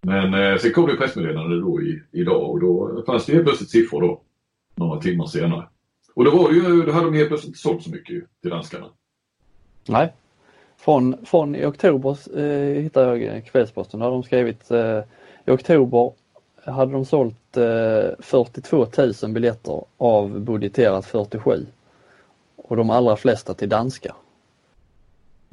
[0.00, 3.70] Men eh, sen kom det pressmeddelande då i, idag och då fanns det helt plötsligt
[3.70, 4.20] siffror då.
[4.74, 5.68] Några timmar senare.
[6.14, 8.50] Och då var det ju, då hade de helt plötsligt inte sålt så mycket till
[8.50, 8.86] danskarna.
[9.88, 10.12] Nej.
[10.76, 14.00] Från, från i oktober eh, hittade jag eh, Kvällsposten.
[14.00, 15.00] Då hade de skrivit eh,
[15.44, 16.12] i oktober
[16.64, 18.86] hade de sålt eh, 42
[19.22, 21.66] 000 biljetter av budgeterat 47.
[22.56, 24.14] Och de allra flesta till danskar.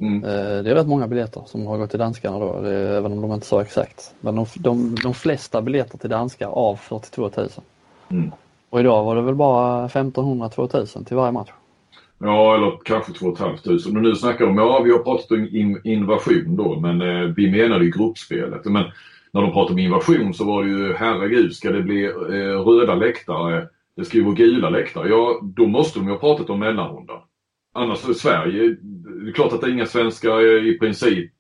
[0.04, 0.24] Mm.
[0.24, 3.22] Eh, det är rätt många biljetter som har gått till danskarna då, det, även om
[3.22, 4.14] de inte sa exakt.
[4.22, 7.50] Men de, de, de flesta biljetter till danska av 42 000.
[8.10, 8.32] Mm.
[8.70, 11.50] Och idag var det väl bara 1500-2000 till varje match.
[12.18, 13.60] Ja, eller kanske 2 500.
[13.86, 17.52] Och nu snackar de, ja vi har pratat om in, invasion då, men eh, vi
[17.52, 18.66] menade ju gruppspelet.
[18.66, 18.84] Men
[19.32, 22.96] när de pratade om invasion så var det ju, herregud, ska det bli eh, röda
[22.96, 23.68] läktare?
[23.96, 25.10] Det ska ju vara gula läktare.
[25.10, 27.20] Ja, då måste de ju ha pratat om mellanrundan.
[27.74, 31.32] Annars är Sverige, det är klart att det är inga svenskar i princip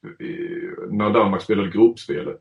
[0.91, 2.39] när Danmark spelade gruppspelet.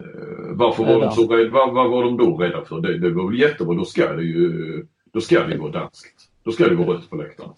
[0.00, 1.50] Eh, varför var de så rädda?
[1.50, 2.80] Vad, vad, var de då rädda för?
[2.80, 6.28] Det, det var väl jättebra, då ska det ju, då ska det vara danskt.
[6.42, 7.50] Då ska det vara rött på läktaren.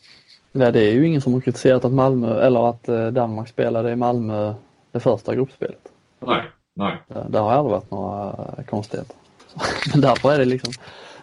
[0.53, 3.93] Nej, det är ju ingen som har kritiserat att Malmö eller att eh, Danmark spelade
[3.93, 4.55] i Malmö
[4.93, 5.93] det första gruppspelet.
[6.27, 6.43] Nej,
[6.75, 6.97] nej.
[7.29, 8.35] Det har aldrig varit några
[8.71, 9.17] konstigheter.
[9.93, 10.73] Men därför är det liksom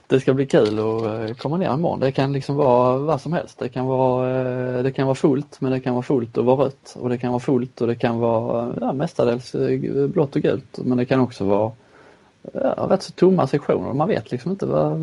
[0.09, 1.99] det ska bli kul att eh, komma ner imorgon.
[1.99, 3.59] Det kan liksom vara vad som helst.
[3.59, 4.39] Det kan vara,
[4.77, 7.17] eh, det kan vara fullt men det kan vara fullt och vara rött och det
[7.17, 11.05] kan vara fullt och det kan vara ja, mestadels eh, blått och gult men det
[11.05, 11.71] kan också vara
[12.53, 13.93] ja, rätt så tomma sektioner.
[13.93, 14.99] Man vet liksom inte vad,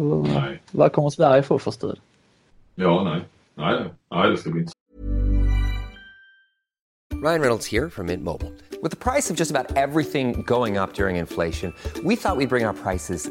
[0.70, 1.98] vad kommer Sverige få för stöd.
[2.74, 3.20] Ja, nej.
[3.54, 4.76] Nej, nej det ska bli intressant.
[7.22, 8.52] Ryan Reynolds here from Mint Mobile.
[8.82, 11.72] With the price of just about everything going up during inflation,
[12.04, 13.30] we thought we'd bring our prices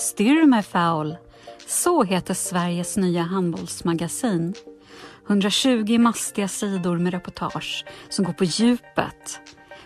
[0.00, 1.16] Styrmefoul.
[1.66, 4.54] Så heter Sveriges nya handbollsmagasin.
[5.26, 9.40] 120 mastiga sidor med reportage som går på djupet.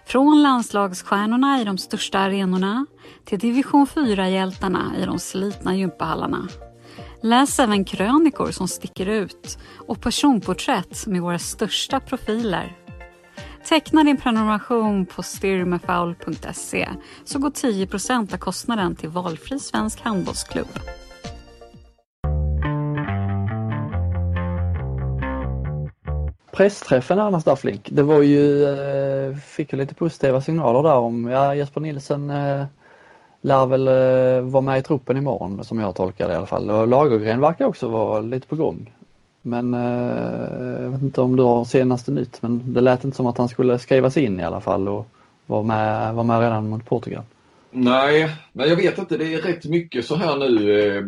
[0.07, 2.87] Från landslagsstjärnorna i de största arenorna
[3.25, 6.49] till division 4-hjältarna i de slitna gympahallarna.
[7.23, 12.84] Läs även krönikor som sticker ut och personporträtt med våra största profiler.
[13.69, 16.89] Teckna din prenumeration på styrmefoul.se
[17.25, 20.69] så går 10% av kostnaden till valfri svensk handbollsklubb.
[26.53, 31.29] Pressträffen annars där Flink, det var ju, eh, fick ju lite positiva signaler där om,
[31.29, 32.65] ja Jesper Nilsson eh,
[33.41, 36.71] lär väl eh, vara med i truppen imorgon som jag tolkar det i alla fall.
[36.71, 38.93] Och Lagergren verkar också vara lite på gång.
[39.47, 43.27] Men eh, jag vet inte om du har senaste nytt men det lät inte som
[43.27, 45.09] att han skulle skrivas in i alla fall och
[45.47, 47.23] vara med, var med redan mot Portugal.
[47.71, 49.17] Nej, men jag vet inte.
[49.17, 50.81] Det är rätt mycket så här nu.
[50.81, 51.05] Eh,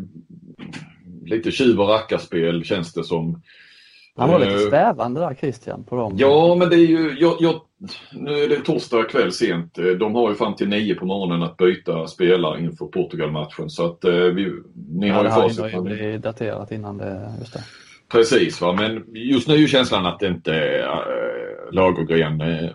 [1.25, 3.43] lite tjuv och rackarspel känns det som.
[4.17, 6.15] Han var lite eh, svävande där Christian på dem.
[6.17, 7.61] Ja, men det är ju, jag, jag,
[8.13, 9.79] nu är det torsdag kväll sent.
[9.79, 13.71] Eh, de har ju fram till nio på morgonen att byta spelare inför Portugal-matchen.
[13.71, 14.53] Så att vi,
[14.91, 15.57] ni ja, har ju facit.
[15.57, 17.61] Det har ju daterat innan det, just det.
[18.09, 18.73] Precis, va?
[18.73, 22.71] men just nu är ju känslan att det inte äh, Lagergren äh,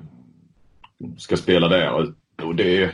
[1.18, 2.14] ska spela där.
[2.44, 2.90] Och det, äh,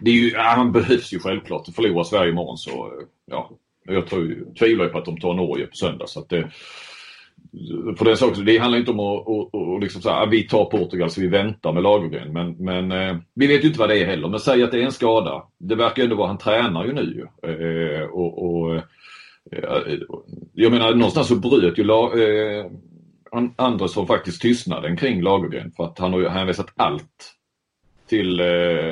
[0.00, 1.74] det är ju, äh, han behövs ju självklart.
[1.74, 3.50] Förlorar Sverige imorgon så, eh, ja.
[3.88, 6.06] Jag tror, tvivlar ju på att de tar Norge på söndag.
[6.08, 6.50] Så att det,
[7.98, 10.42] för den saken, det handlar inte om att, att, att liksom så här, ah, vi
[10.42, 12.32] tar Portugal så vi väntar med Lagergren.
[12.32, 14.28] Men, men eh, vi vet ju inte vad det är heller.
[14.28, 15.42] Men säg att det är en skada.
[15.58, 18.80] Det verkar ändå vara, han tränar ju nu eh, och, och
[20.52, 22.66] jag menar någonstans så bröt ju eh,
[23.56, 27.32] Andersson faktiskt tystnaden kring Lagergren för att han har ju hänvisat allt
[28.08, 28.46] till eh,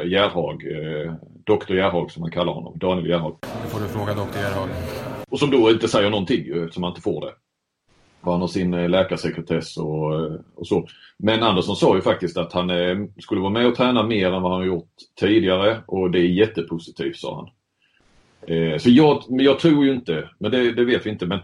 [0.06, 1.14] Gerhag, eh,
[1.46, 3.36] Dr Gerhag som man kallar honom, Daniel Gerhag.
[3.40, 4.68] Det får du fråga Dr Gerhag.
[5.28, 7.32] Och som då inte säger någonting eftersom han inte får det.
[8.20, 10.86] Han har sin eh, läkarsekretess och, eh, och så.
[11.18, 14.42] Men Andersson sa ju faktiskt att han eh, skulle vara med och träna mer än
[14.42, 17.48] vad han har gjort tidigare och det är jättepositivt sa han.
[18.46, 21.38] Eh, så jag, jag tror ju inte, men det, det, vet vi inte, men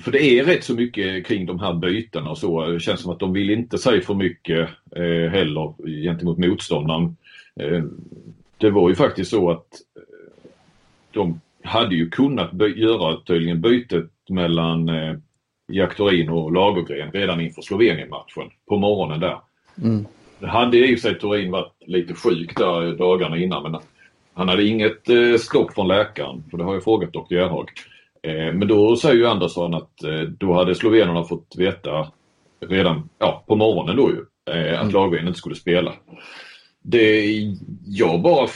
[0.00, 2.66] för det är rätt så mycket kring de här bytena och så.
[2.66, 7.16] Det känns som att de vill inte säga för mycket eh, heller gentemot motståndaren.
[7.60, 7.84] Eh,
[8.58, 10.02] det var ju faktiskt så att eh,
[11.12, 15.16] de hade ju kunnat göra tydligen bytet mellan eh,
[15.72, 19.38] Jack Thorin och Lagergren redan inför Slovenien-matchen på morgonen där.
[19.82, 20.06] Mm.
[20.38, 23.80] Det hade i och för sig Thorin varit lite sjuk där dagarna innan men
[24.36, 27.34] han hade inget eh, stopp från läkaren, för det har jag frågat Dr.
[27.34, 27.70] Gerhag.
[28.22, 32.12] Eh, men då säger ju Andersson att eh, då hade slovenerna fått veta
[32.60, 34.94] redan ja, på morgonen då ju eh, att mm.
[34.94, 35.94] Lagergren inte skulle spela.
[36.82, 37.34] Det
[37.86, 38.46] jag bara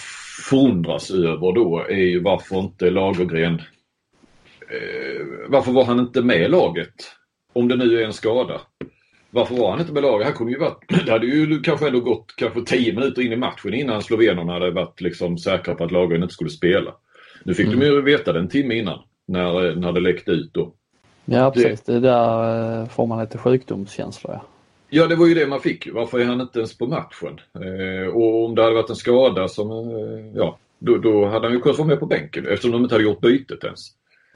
[0.50, 3.54] förundras över då är ju varför inte Lagergren
[4.60, 6.94] eh, varför var han inte med i laget?
[7.52, 8.60] Om det nu är en skada.
[9.30, 10.26] Varför var han inte med laget?
[10.26, 13.36] Han kunde ju varit, det hade ju kanske ändå gått kanske 10 minuter in i
[13.36, 16.94] matchen innan slovenerna hade varit liksom säkra på att Lagergren inte skulle spela.
[17.44, 17.80] Nu fick mm.
[17.80, 20.72] de ju veta det en timme innan när, när det läckte ut då.
[21.24, 24.42] Ja precis, det, det där eh, får man lite sjukdomskänsla ja.
[24.92, 25.88] Ja det var ju det man fick.
[25.92, 27.40] Varför är han inte ens på matchen?
[27.54, 31.52] Eh, och om det hade varit en skada som, eh, ja, då, då, hade han
[31.52, 33.80] ju kunnat vara med på bänken eftersom de inte hade gjort bytet ens.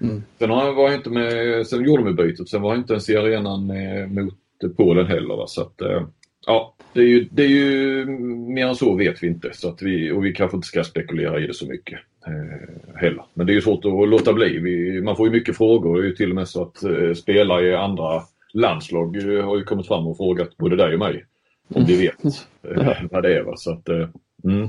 [0.01, 0.23] Mm.
[0.39, 3.17] Sen var han inte med, sen gjorde de bytet, sen var han inte ens i
[3.17, 4.35] arenan eh, mot
[4.69, 5.37] Polen heller.
[5.37, 5.47] Va?
[5.47, 6.03] Så att, eh,
[6.47, 8.07] ja, det är, ju, det är ju
[8.55, 9.51] mer än så vet vi inte.
[9.53, 13.25] Så att vi, och vi kanske inte ska spekulera i det så mycket eh, heller.
[13.35, 14.59] Men det är ju svårt att låta bli.
[14.59, 15.97] Vi, man får ju mycket frågor.
[15.97, 18.23] Det är ju till och med så att eh, spelare i andra
[18.53, 21.25] landslag eh, har ju kommit fram och frågat både dig och mig
[21.69, 22.25] om vi vet
[22.77, 23.43] eh, vad det är.
[23.43, 23.57] Va?
[23.57, 24.09] Så att, eh,
[24.45, 24.69] mm.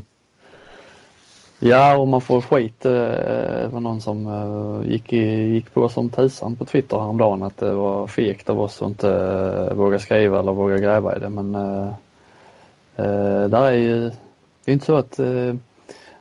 [1.68, 2.86] Ja, och man får skit.
[2.86, 7.58] Eh, det var någon som eh, gick, gick på som tusan på Twitter häromdagen att
[7.58, 11.30] det var fegt av oss att inte eh, våga skriva eller våga gräva i det.
[11.30, 14.10] Men äh, där är ju,
[14.66, 15.56] det är inte så att äh,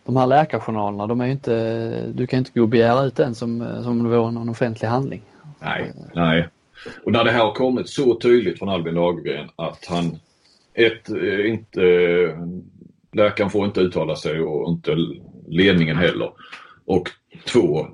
[0.05, 3.35] de här läkarjournalerna, de är ju inte, du kan inte gå och begära ut den
[3.35, 5.23] som, som det vore någon offentlig handling.
[5.61, 6.49] Nej, nej.
[7.05, 10.19] Och när det här har kommit så tydligt från Albin Lagergren att han
[10.75, 11.09] ett,
[11.47, 11.81] inte,
[13.13, 14.97] läkaren får inte uttala sig och inte
[15.47, 16.31] ledningen heller.
[16.85, 17.11] Och
[17.47, 17.87] två,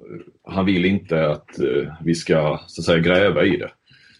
[0.45, 3.71] han vill inte att eh, vi ska så att säga gräva i det.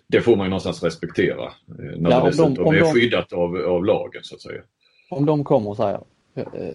[0.07, 1.45] Det får man ju någonstans respektera.
[1.45, 4.63] Eh, när ja, det dessutom de, är de, skyddat av, av lagen så att säga.
[5.11, 6.01] Om de kommer och säger
[6.35, 6.75] eh,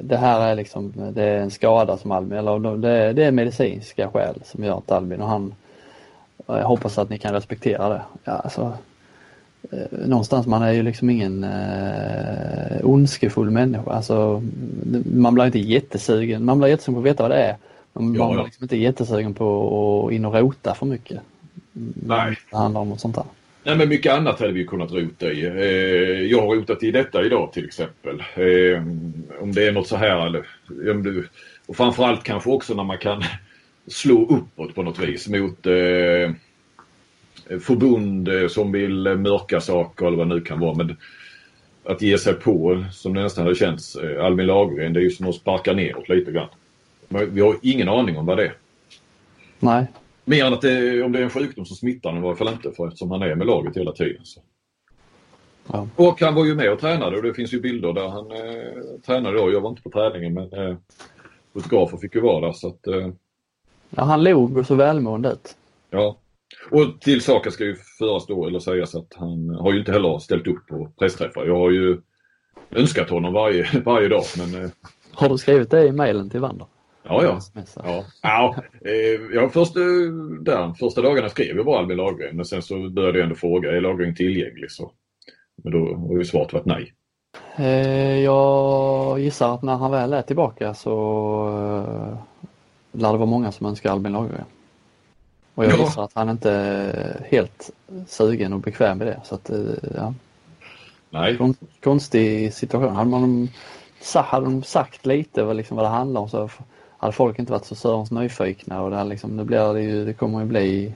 [0.00, 4.10] det här är liksom det är en skada som Albin, eller det, det är medicinska
[4.10, 5.54] skäl som gör att Albin och han
[6.46, 8.02] jag hoppas att ni kan respektera det.
[8.24, 8.72] Ja, alltså,
[9.90, 13.90] någonstans, man är ju liksom ingen eh, ondskefull människa.
[13.90, 14.42] Alltså,
[15.14, 17.56] man blir inte jättesugen, man blir jättesugen på att veta vad det är.
[17.92, 21.20] Man, ja, blir liksom inte jättesugen på att in och rota för mycket.
[22.06, 22.36] Nej.
[22.50, 23.24] Det handlar om något sånt där.
[23.62, 25.46] Nej men mycket annat hade vi kunnat rota i.
[25.46, 28.20] Eh, jag har rotat i detta idag till exempel.
[28.20, 28.82] Eh,
[29.40, 30.46] om det är något så här eller,
[31.66, 33.22] och framförallt kanske också när man kan
[33.86, 36.30] slå uppåt på något vis mot eh,
[37.60, 40.74] förbund eh, som vill mörka saker eller vad det nu kan vara.
[40.74, 40.96] Men
[41.84, 45.10] att ge sig på, som det nästan hade känts, eh, Albin Lagergren, det är ju
[45.10, 46.48] som att sparka neråt lite grann.
[47.08, 48.54] Men vi har ingen aning om vad det är.
[49.58, 49.86] Nej.
[50.24, 52.48] Mer än att det, om det är en sjukdom så smittar den i varje fall
[52.48, 54.24] inte för eftersom han är med laget hela tiden.
[54.24, 54.40] Så.
[55.72, 55.88] Ja.
[55.96, 59.00] Och han var ju med och tränade och det finns ju bilder där han eh,
[59.06, 59.52] tränade då.
[59.52, 60.76] Jag var inte på träningen men eh,
[61.52, 63.08] fotografer fick ju vara där så att eh,
[63.90, 65.56] Ja, han log så välmående ut.
[65.90, 66.16] Ja.
[66.70, 70.18] Och till saken ska ju föras då, eller sägas att han har ju inte heller
[70.18, 71.46] ställt upp på pressträffar.
[71.46, 72.00] Jag har ju
[72.70, 74.64] önskat honom varje, varje dag men...
[74.64, 74.70] Eh...
[75.12, 76.66] Har du skrivit det i mejlen till Wander?
[77.02, 77.40] Ja, ja.
[77.84, 78.04] ja.
[78.22, 79.82] ja eh, ja först, eh,
[80.40, 83.76] där, första dagarna skrev jag bara Albin Lagergren men sen så började jag ändå fråga,
[83.76, 84.70] är Lagergren tillgänglig?
[84.70, 84.92] Så.
[85.62, 86.94] Men då har ju svaret varit nej.
[88.24, 90.94] Jag gissar att när han väl är tillbaka så
[92.92, 94.44] lär det vara många som önskar Albin Lagergren.
[95.58, 95.84] Och jag ja.
[95.84, 97.70] gissar att han inte är helt
[98.06, 99.20] sugen och bekväm med det.
[99.24, 99.58] Så att, eh,
[99.94, 100.14] ja.
[101.10, 101.38] Nej.
[101.80, 102.96] konstig situation.
[102.96, 103.48] Hade, man,
[104.14, 106.50] hade de sagt lite vad, liksom, vad det handlar om så
[106.98, 110.12] hade folk inte varit så sörens nyfikna och det, liksom, nu blir det, ju, det
[110.12, 110.92] kommer ju bli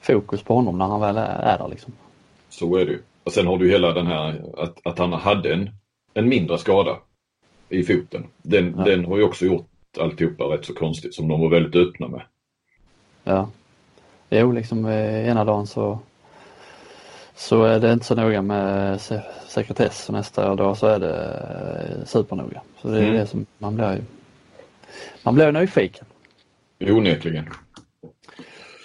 [0.00, 1.68] fokus på honom när han väl är där.
[1.68, 1.92] Liksom.
[2.48, 3.02] Så är det ju.
[3.24, 5.70] Och sen har du hela den här att, att han hade en,
[6.14, 6.98] en mindre skada
[7.68, 8.26] i foten.
[8.42, 8.84] Den, ja.
[8.84, 9.68] den har ju också gjort
[9.98, 12.22] alltihopa rätt så konstigt som de var väldigt öppna med.
[13.24, 13.48] Ja.
[14.30, 15.98] Jo, liksom eh, ena dagen så
[17.34, 21.14] så är det inte så noga med se sekretess och nästa dag så är det
[21.98, 22.60] eh, supernoga.
[22.82, 23.14] Så det är Mm.
[23.14, 24.02] det som man blir ju
[25.22, 26.04] man blir nyfiken.
[26.80, 27.44] Onekligen.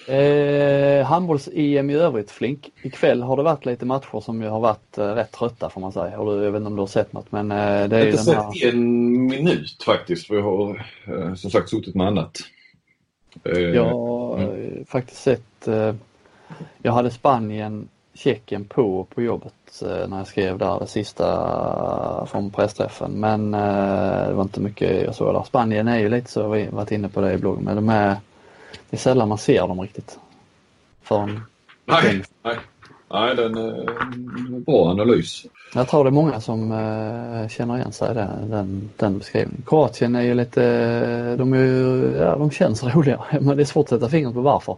[0.07, 2.71] Eh, Handbolls-EM i övrigt Flink.
[2.83, 5.91] Ikväll har det varit lite matcher som ju har varit eh, rätt trötta får man
[5.91, 6.11] säga.
[6.11, 8.51] Jag vet inte om du har sett något men eh, det är inte den här...
[8.51, 12.37] sett en minut faktiskt för jag har eh, som sagt suttit med annat.
[13.43, 15.93] Eh, Jag har eh, faktiskt sett, eh,
[16.81, 22.49] jag hade Spanien, Tjeckien på på jobbet eh, när jag skrev där det sista från
[22.51, 23.11] pressträffen.
[23.11, 25.43] Men det var inte mycket jag såg där.
[25.43, 28.15] Spanien är ju lite så, vi varit inne på det i bloggen, men de är,
[28.89, 30.19] det är sällan man ser dem riktigt.
[31.01, 31.41] Förrän,
[31.85, 32.55] Nej, nej.
[33.19, 35.45] Nej den är bra analys.
[35.73, 39.63] jag tror det är många som eh, känner igen sig i den, den, den beskrivningen.
[39.65, 43.83] Kroatien är ju lite, de, är ju, ja, de känns roliga, men det är svårt
[43.83, 44.77] att sätta fingret på varför.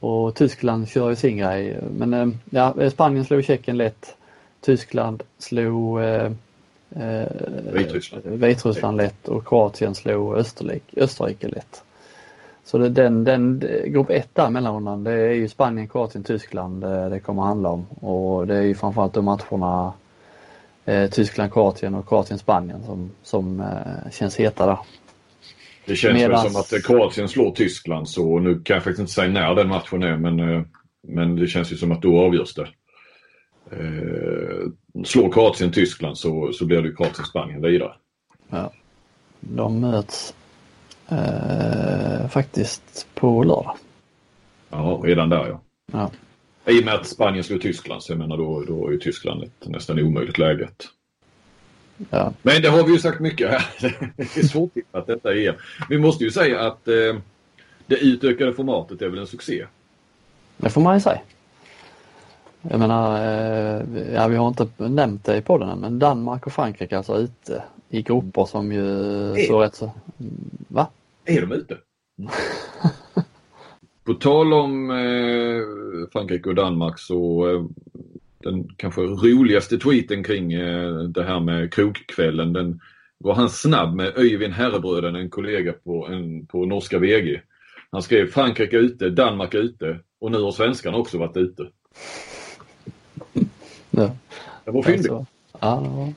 [0.00, 1.78] Och Tyskland kör ju sin grej.
[1.98, 4.16] Men eh, ja, Spanien slog Tjeckien lätt.
[4.60, 6.32] Tyskland slog eh,
[6.96, 7.26] eh,
[7.72, 8.24] Vitryssland.
[8.26, 11.82] Vitryssland lätt och Kroatien slog Österrike, Österrike lätt.
[12.66, 17.08] Så det, den, den grupp 1 där mellanrundan det är ju Spanien, Kroatien, Tyskland eh,
[17.08, 17.86] det kommer handla om.
[17.90, 19.92] Och det är ju framförallt de matcherna
[20.84, 24.78] eh, Tyskland, Kroatien och Kroatien, Spanien som, som eh, känns heta där.
[25.84, 29.00] Det känns Medans- väl som att eh, Kroatien slår Tyskland så nu kan jag faktiskt
[29.00, 30.62] inte säga när den matchen är men, eh,
[31.08, 32.68] men det känns ju som att då avgörs det.
[33.70, 37.92] Eh, slår Kroatien Tyskland så, så blir det Kroatien-Spanien vidare.
[38.50, 38.72] Ja.
[39.40, 40.34] De möts
[41.08, 43.76] eh, faktiskt på lördag.
[44.70, 45.60] Ja, redan där ja.
[45.92, 46.10] Ja.
[46.72, 49.42] I och med att Spanien slår Tyskland så jag menar då, då är ju Tyskland
[49.42, 50.68] ett nästan omöjligt läge.
[52.10, 52.32] Ja.
[52.42, 53.64] Men det har vi ju sagt mycket här.
[54.16, 55.56] Det är svårt att detta är.
[55.88, 57.16] Vi måste ju säga att eh,
[57.86, 59.66] det utökade formatet är väl en succé.
[60.56, 61.20] Det får man ju säga.
[62.62, 63.82] Jag menar, eh,
[64.14, 67.62] ja, vi har inte nämnt det i podden än, men Danmark och Frankrike alltså ute
[67.96, 69.90] i grupper som ju så rätt så...
[70.68, 70.90] Va?
[71.24, 71.78] Är de ute?
[74.04, 75.62] På tal om eh,
[76.12, 77.64] Frankrike och Danmark så eh,
[78.38, 82.80] den kanske roligaste tweeten kring eh, det här med krogkvällen den
[83.18, 87.40] var han snabb med Öyvind Herrebröden, en kollega på, en, på norska VG.
[87.90, 91.70] Han skrev Frankrike är ute, Danmark är ute och nu har svenskarna också varit ute.
[93.90, 94.16] Ja.
[94.64, 95.10] Det var fyndigt.
[95.10, 95.26] Alltså,
[95.60, 96.12] ja, det var...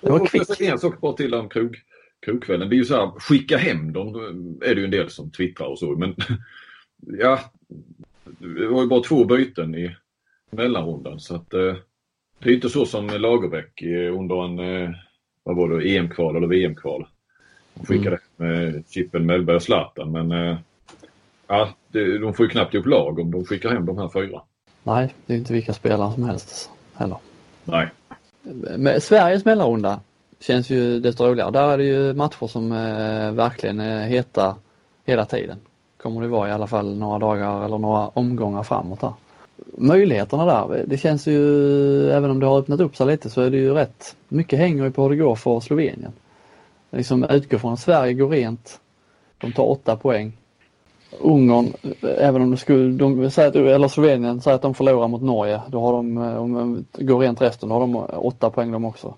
[0.00, 0.60] Det var kvickt.
[0.60, 1.76] En sak bara till om krog,
[2.26, 2.68] krogkvällen.
[2.68, 4.14] Det är ju så här, skicka hem dem
[4.62, 5.96] är det ju en del som twittrar och så.
[5.96, 6.14] Men
[7.18, 7.40] ja,
[8.38, 9.96] det var ju bara två byten i
[10.50, 11.20] mellanrundan.
[11.20, 11.74] Så att eh,
[12.38, 14.90] det är inte så som Lagerbäck eh, under en, eh,
[15.42, 17.06] vad var det, EM-kval eller VM-kval.
[17.74, 20.12] De skickade med Chippen, Mellberg och Zlatan.
[20.12, 20.58] Men eh,
[21.46, 24.42] ja, det, de får ju knappt ihop lag om de skickar hem de här fyra.
[24.82, 27.18] Nej, det är inte vilka spelare som helst heller.
[27.64, 27.88] Nej.
[29.00, 30.00] Sveriges mellanrunda
[30.40, 31.50] känns ju desto roligare.
[31.50, 34.56] Där är det ju matcher som eh, verkligen eh, är heta
[35.04, 35.58] hela tiden.
[36.02, 39.12] Kommer det vara i alla fall några dagar eller några omgångar framåt där.
[39.78, 43.40] Möjligheterna där, eh, det känns ju, även om det har öppnat upp sig lite så
[43.42, 46.12] är det ju rätt mycket hänger ju på hur det går för Slovenien.
[46.90, 48.80] Liksom utgår från att Sverige går rent.
[49.38, 50.32] De tar åtta poäng.
[51.20, 51.72] Ungern,
[52.18, 55.92] även om det skulle, de eller Slovenien säger att de förlorar mot Norge, då har
[55.92, 56.52] de, eh, om
[56.96, 59.14] de går rent resten, då har de åtta poäng de också.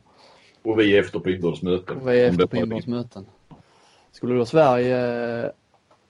[0.62, 1.96] Och vi är efter på inbördes möten.
[1.96, 3.26] Och vi är efter på inbördes möten.
[4.12, 5.50] Skulle då Sverige eh,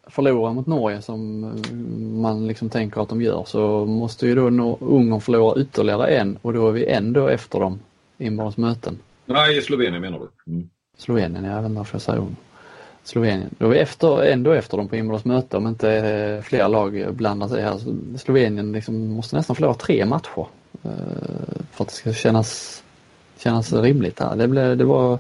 [0.07, 1.77] förlora mot Norge som eh,
[2.21, 6.53] man liksom tänker att de gör så måste ju då Ungern förlora ytterligare en och
[6.53, 7.81] då är vi ändå efter dem
[8.19, 8.99] inbördes möten.
[9.27, 10.53] Nej, Slovenien menar du?
[10.53, 10.71] Mm.
[10.97, 12.37] Slovenien, jag vet inte varför jag säger Ungern.
[13.07, 13.55] Slovenien.
[13.59, 17.15] Då är vi efter, ändå efter dem på inbördes möte om inte eh, flera lag
[17.15, 17.81] blandar sig här.
[18.19, 20.47] Slovenien liksom måste nästan förlora tre matcher
[20.83, 20.91] eh,
[21.73, 22.83] för att det ska kännas,
[23.39, 24.37] kännas rimligt här.
[24.37, 25.19] Det, blev, det var,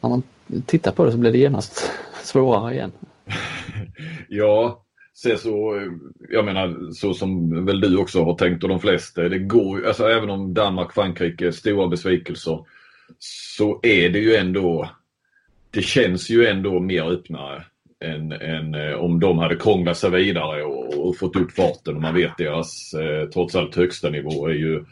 [0.00, 0.22] när man
[0.66, 1.90] tittar på det så blev det genast
[2.22, 2.92] svårare igen.
[4.28, 5.80] Ja, se så,
[6.30, 9.28] jag menar så som väl du också har tänkt och de flesta.
[9.28, 12.64] Det går alltså även om Danmark, Frankrike är stora besvikelser
[13.18, 14.90] så är det ju ändå,
[15.76, 17.64] det känns ju ändå mer öppnare
[18.00, 22.02] än, än eh, om de hade krånglat sig vidare och, och fått upp farten och
[22.02, 24.84] man vet deras eh, trots allt högsta nivå är ju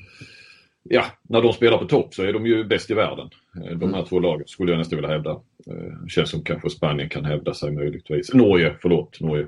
[0.88, 3.30] Ja, när de spelar på topp så är de ju bäst i världen.
[3.64, 5.30] Eh, De här två lagen skulle jag nästan vilja hävda.
[5.66, 8.34] Eh, Känns som kanske Spanien kan hävda sig möjligtvis.
[8.34, 9.46] Norge, förlåt, Norge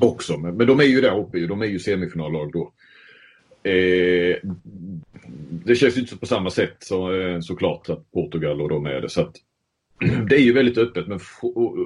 [0.00, 0.38] också.
[0.38, 2.72] Men, men de är ju där uppe, de är ju semifinallag då.
[3.70, 4.36] Eh,
[5.64, 7.10] det känns ju inte på samma sätt så,
[7.42, 9.08] såklart att Portugal och de är det.
[9.08, 9.36] Så att,
[10.28, 11.20] det är ju väldigt öppet men,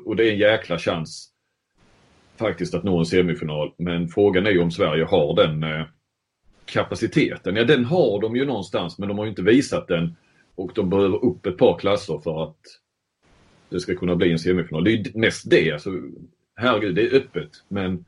[0.07, 1.31] och, det är en jäkla chans
[2.37, 3.73] faktiskt att nå en semifinal.
[3.79, 5.87] Men frågan är ju om Sverige har den, eh,
[6.65, 7.57] kapaciteten.
[7.57, 10.17] Ja, den har de ju någonstans men de har ju inte visat den
[10.55, 12.59] och de behöver upp ett par klasser för att
[13.69, 14.85] det ska kunna bli en semifinal.
[14.85, 15.73] Det är ju mest det.
[15.73, 15.91] Alltså,
[16.57, 17.51] herregud, det är öppet.
[17.69, 18.05] Men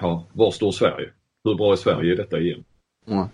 [0.00, 1.10] ja, var står Sverige?
[1.44, 2.64] Hur bra är Sverige i detta igen?
[3.06, 3.26] Mm.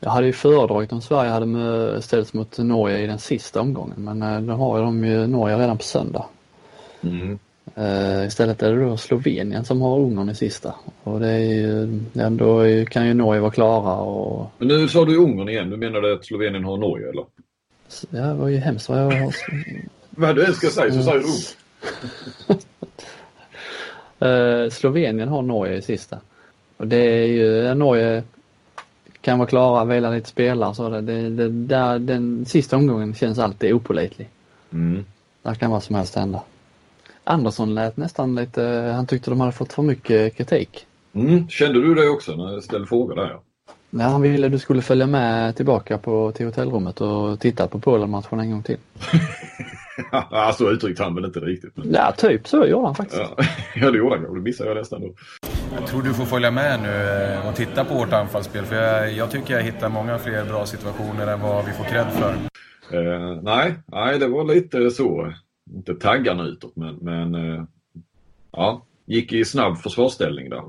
[0.00, 4.22] Jag hade ju föredragit om Sverige hade ställts mot Norge i den sista omgången men
[4.22, 6.24] eh, då har de ju Norge redan på söndag.
[7.02, 7.38] Mm.
[7.78, 10.74] Uh, istället är det då Slovenien som har Ungern i sista.
[11.02, 14.50] Och det är ju, ändå kan ju Norge vara klara och...
[14.58, 17.24] Men nu sa du Ungern igen, du menar du att Slovenien har Norge eller?
[18.10, 19.34] Ja, det var ju hemskt vad jag har...
[20.10, 21.26] vad du än ska säga så säger du
[24.18, 24.64] Ungern.
[24.64, 26.18] uh, Slovenien har Norge i sista.
[26.76, 28.22] Och det är ju, Norge
[29.20, 33.38] kan vara klara, vila lite spelare så det, det, det, där, den sista omgången känns
[33.38, 34.28] alltid opålitlig.
[34.72, 35.04] Mm.
[35.42, 36.42] Där kan vad som helst hända.
[37.24, 38.62] Andersson lät nästan lite,
[38.96, 40.86] han tyckte de hade fått för mycket kritik.
[41.12, 41.48] Mm.
[41.48, 43.30] Kände du det också när jag ställde frågor där?
[43.30, 43.42] Ja.
[43.90, 47.78] Nej, han ville att du skulle följa med tillbaka på, till hotellrummet och titta på
[47.78, 48.76] Polen-matchen en gång till.
[50.12, 51.76] ja, så uttryckte han väl inte riktigt.
[51.76, 51.92] Men...
[51.92, 53.22] Ja, typ så gjorde han faktiskt.
[53.36, 53.44] Ja,
[53.74, 54.34] ja det gjorde han.
[54.34, 55.08] Det missade jag nästan då.
[55.74, 59.12] Jag tror du får följa med nu eh, och titta på vårt anfallsspel för jag,
[59.12, 62.32] jag tycker jag hittar många fler bra situationer än vad vi får cred för.
[62.96, 65.32] Eh, nej, nej, det var lite så.
[65.74, 67.64] Inte taggarna utåt men, men eh,
[68.52, 70.62] ja, gick i snabb försvarsställning där.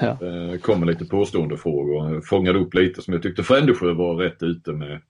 [0.00, 0.26] Ja.
[0.26, 2.20] Eh, kom med lite påstående frågor.
[2.20, 5.00] Fångade upp lite som jag tyckte Frändesjö var rätt ute med.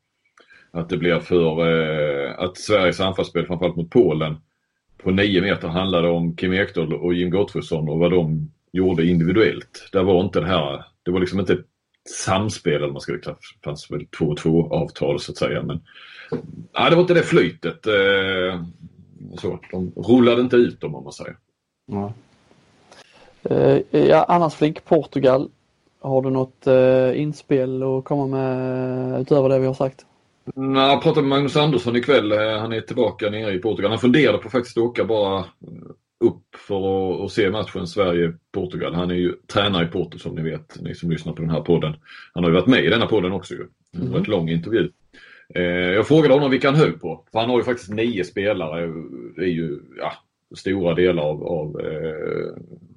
[0.71, 4.37] Att det blir för eh, att Sveriges anfallsspel framförallt mot Polen
[5.03, 9.89] på nio meter handlade om Kim Ekdahl och Jim Gottfridsson och vad de gjorde individuellt.
[9.93, 11.67] Det var inte det här, det var liksom inte ett
[12.25, 15.63] samspel eller man ska kalla det fanns väl två och två avtal så att säga.
[15.63, 15.81] Men
[16.79, 17.87] nej, det var inte det flytet.
[17.87, 18.65] Eh,
[19.39, 21.37] så, de rullade inte ut dem om man säger.
[21.87, 22.13] Ja.
[23.43, 25.51] Eh, ja, annars Flink, Portugal.
[26.01, 30.07] Har du något eh, inspel att komma med utöver det vi har sagt?
[30.55, 32.33] Nej, jag pratade med Magnus Andersson ikväll.
[32.33, 33.91] Eh, han är tillbaka nere i Portugal.
[33.91, 35.45] Han funderade på faktiskt att åka bara
[36.23, 38.95] upp för att, se matchen Sverige-Portugal.
[38.95, 41.61] Han är ju tränare i Porto som ni vet, ni som lyssnar på den här
[41.61, 41.95] podden.
[42.35, 43.67] Han har ju varit med i denna podden också ju.
[43.93, 44.15] En mm.
[44.15, 44.91] rätt lång intervju.
[45.95, 47.25] Jag frågade honom vilka han höll på.
[47.33, 48.93] För han har ju faktiskt nio spelare.
[49.37, 50.13] Det är ju ja,
[50.57, 51.81] stora delar av, av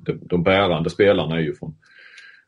[0.06, 1.76] de, de bärande spelarna är ju från,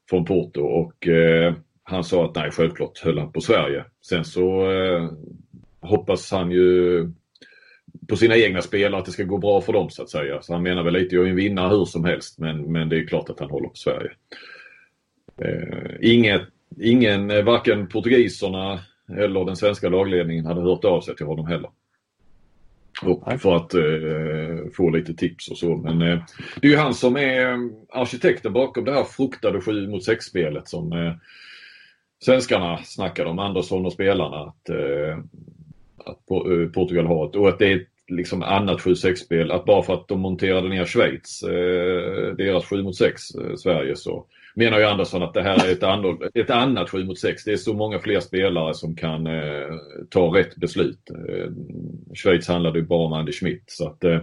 [0.09, 1.53] från Porto och eh,
[1.83, 3.85] han sa att nej, självklart höll han på Sverige.
[4.01, 5.11] Sen så eh,
[5.79, 7.11] hoppas han ju
[8.07, 10.41] på sina egna spelare att det ska gå bra för dem så att säga.
[10.41, 12.97] Så han menar väl lite, jag är en vinnare hur som helst men, men det
[12.97, 14.11] är klart att han håller på Sverige.
[15.41, 16.41] Eh, inget,
[16.81, 18.79] ingen, eh, varken portugiserna
[19.17, 21.69] eller den svenska lagledningen hade hört av sig till honom heller.
[23.01, 25.77] Och för att eh, få lite tips och så.
[25.77, 26.19] Men eh,
[26.61, 27.57] det är ju han som är eh,
[27.89, 31.13] arkitekten bakom det här fruktade 7 mot 6-spelet som eh,
[32.25, 34.37] svenskarna snackade om, Andersson och spelarna.
[34.37, 34.69] Att,
[36.09, 39.51] att eh, Portugal har ett, och att det är ett liksom annat 7-6-spel.
[39.51, 43.95] Att bara för att de monterade ner Schweiz, eh, deras 7 mot 6, eh, Sverige,
[43.95, 47.43] så menar ju Andersson att det här är ett, annat, ett annat 7 mot 6.
[47.43, 49.67] Det är så många fler spelare som kan eh,
[50.09, 51.09] ta rätt beslut.
[51.09, 51.51] Eh,
[52.15, 53.63] Schweiz handlade ju bara om Andy Schmidt.
[53.67, 54.19] Så att, eh,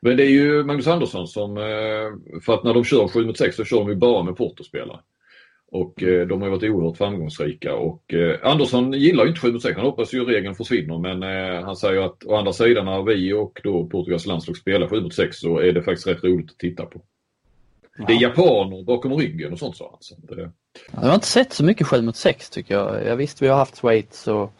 [0.00, 3.38] men det är ju Magnus Andersson som, eh, för att när de kör 7 mot
[3.38, 5.00] 6 så kör de ju bara med Porto-spelare.
[5.70, 9.62] Och eh, de har varit oerhört framgångsrika och eh, Andersson gillar ju inte 7 mot
[9.62, 9.76] 6.
[9.76, 13.32] Han hoppas ju regeln försvinner men eh, han säger att å andra sidan när vi
[13.32, 16.58] och då Portugals landslag spelar 7 mot 6 så är det faktiskt rätt roligt att
[16.58, 17.00] titta på.
[18.06, 19.98] Det är japaner bakom ryggen och sånt sa han.
[20.00, 20.50] Så det...
[20.92, 23.06] Jag har inte sett så mycket 7 mot 6 tycker jag.
[23.06, 24.52] Jag visste vi har haft Schweiz och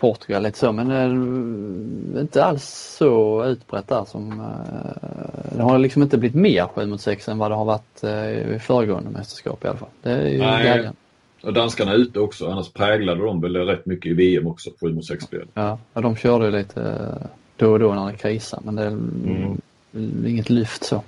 [0.00, 6.02] Portugal lite så men är inte alls så utbrett där som eh, det har liksom
[6.02, 9.64] inte blivit mer 7 mot 6 än vad det har varit eh, i föregående mästerskap
[9.64, 9.88] i alla fall.
[10.02, 10.92] Det är ju glädjande.
[11.42, 14.92] Och danskarna är ute också, annars präglade de väl rätt mycket i VM också, 7
[14.92, 15.46] mot 6-spel.
[15.54, 17.14] Ja, de körde lite
[17.56, 19.60] då och då när det krisade men det är mm.
[20.26, 21.02] inget lyft så.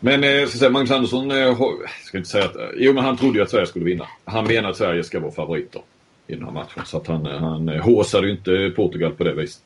[0.00, 1.56] Men eh, ska säga, Magnus Andersson, eh,
[2.04, 4.06] ska inte säga att, jo men han trodde ju att Sverige skulle vinna.
[4.24, 5.82] Han menar att Sverige ska vara favoriter
[6.26, 6.82] i den här matchen.
[6.86, 9.64] Så att han, han håsade ju inte Portugal på det viset.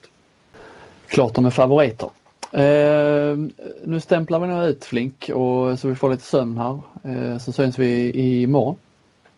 [1.08, 2.11] Klart de är favoriter.
[2.52, 3.36] Eh,
[3.84, 6.80] nu stämplar vi nog ut Flink och så vi får lite sömn här.
[7.04, 8.11] Eh, så syns vi
[8.42, 8.76] imorgon.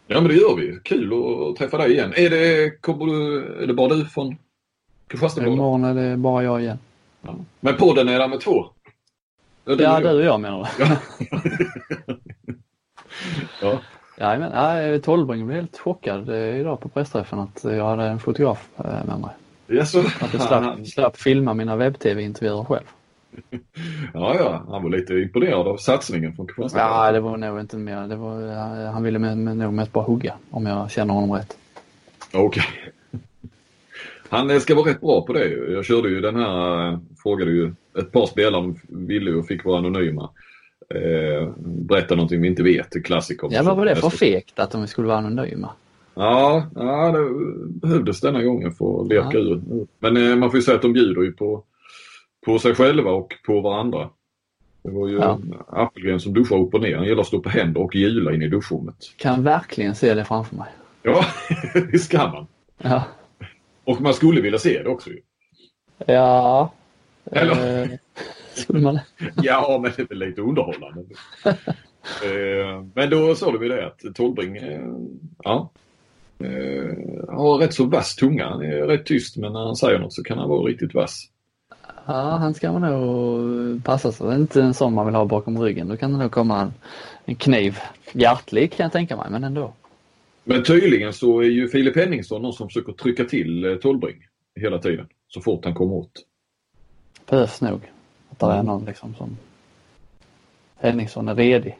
[0.06, 0.78] Ja men det gör vi.
[0.82, 2.12] Kul att träffa dig igen.
[2.16, 4.36] Är det, kommer du, är det bara du från
[5.06, 5.46] Kristianstad?
[5.46, 6.78] Imorgon är det bara jag igen.
[7.22, 7.34] Ja.
[7.60, 8.66] Men podden är där med två?
[9.64, 10.84] Ja, du och jag menar du?
[13.62, 13.62] ja.
[13.62, 13.80] Ja,
[14.22, 18.68] men, ja, Tolvbring blev helt chockad eh, idag på pressträffen att jag hade en fotograf
[18.78, 19.30] eh, med mig.
[19.68, 22.84] Yes, att jag slapp, slapp filma mina webb-tv-intervjuer själv.
[24.14, 26.78] ja, ja, han var lite imponerad av satsningen från Kristianstad.
[26.78, 28.08] Ja, det var nog inte mer.
[28.08, 28.54] Det var,
[28.92, 31.56] han ville med, med, nog mest bara hugga, om jag känner honom rätt.
[32.32, 32.46] Okej.
[32.46, 33.20] Okay.
[34.28, 35.48] Han ska vara rätt bra på det.
[35.48, 39.78] Jag körde ju den här, frågade ju ett par spelare om ville och fick vara
[39.78, 40.30] anonyma.
[40.94, 43.48] Eh, berätta någonting vi inte vet, klassiker.
[43.50, 45.70] Ja, vad var det för fegt att de skulle vara anonyma?
[46.14, 47.28] Ja, ja det
[47.80, 49.38] behövdes denna gången för att leka ja.
[49.38, 49.86] ur.
[49.98, 51.64] Men eh, man får ju säga att de bjuder ju på,
[52.46, 54.10] på sig själva och på varandra.
[54.82, 55.38] Det var ju ja.
[55.68, 56.96] Appelgren som duschar upp och ner.
[56.96, 58.96] Han gillar att stå på händer och hjula in i duschrummet.
[59.16, 60.68] Kan verkligen se det framför mig.
[61.02, 61.24] Ja,
[61.92, 62.46] det ska man.
[62.78, 63.02] Ja.
[63.84, 65.20] Och man skulle vilja se det också ju.
[66.06, 66.72] Ja.
[67.24, 67.98] Eller?
[68.54, 68.98] Skulle man
[69.42, 71.00] Ja, men det är väl lite underhållande.
[72.24, 74.88] eh, men då såg vi det att Tolbring, eh,
[75.42, 75.70] ja,
[76.38, 78.48] eh, har rätt så vass tunga.
[78.48, 81.28] Han är rätt tyst men när han säger något så kan han vara riktigt vass.
[82.06, 84.26] Ja, han ska man nog passa sig.
[84.26, 85.88] Det är inte en sån man vill ha bakom ryggen.
[85.88, 86.72] Då kan det nog komma en,
[87.24, 87.78] en kniv.
[88.12, 89.72] Hjärtlig kan jag tänka mig, men ändå.
[90.44, 94.16] Men tydligen så är ju Filip Henningsson någon som försöker trycka till Tolbring
[94.60, 95.06] hela tiden.
[95.28, 96.12] Så fort han kommer åt.
[97.30, 97.80] Behövs nog.
[98.32, 99.36] Att det är någon liksom som
[100.76, 101.78] Henningsson är redig.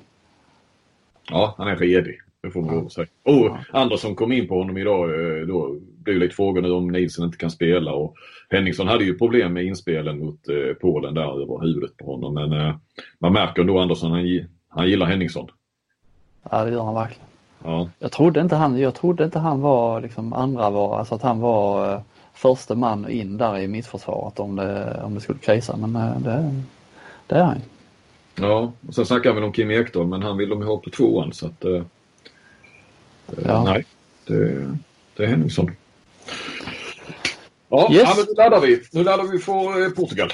[1.30, 2.18] Ja, han är redig.
[2.42, 2.90] Det får man ja.
[2.90, 3.07] säga.
[3.22, 3.59] Och ja.
[3.72, 7.24] andra som kom in på honom idag, eh, då blev lite frågor nu om Nielsen
[7.24, 7.92] inte kan spela.
[7.92, 8.14] Och
[8.50, 12.34] Henningsson hade ju problem med inspelen mot eh, Polen där över huvudet på honom.
[12.34, 12.74] Men eh,
[13.18, 15.48] man märker ändå Andersson, han, han gillar Henningsson.
[16.50, 17.26] Ja, det gör han verkligen.
[17.64, 17.88] Ja.
[17.98, 21.40] Jag trodde inte han, jag trodde inte han var liksom andra var, alltså att han
[21.40, 22.03] var
[22.35, 25.76] första man in där i mittförsvaret om det, om det skulle krisa.
[25.76, 26.62] Men eh, det,
[27.26, 27.62] det är han
[28.35, 31.33] Ja, och sen snackade vi om Kim Ekdahl men han vill de ha på tvåan
[31.33, 31.83] så att eh,
[33.45, 33.64] ja.
[33.64, 33.85] nej,
[34.26, 34.70] det,
[35.16, 35.70] det är Henningsson.
[37.68, 38.03] Ja, yes.
[38.03, 38.83] ja, men nu laddar vi.
[38.93, 40.33] Nu laddar vi för Portugal.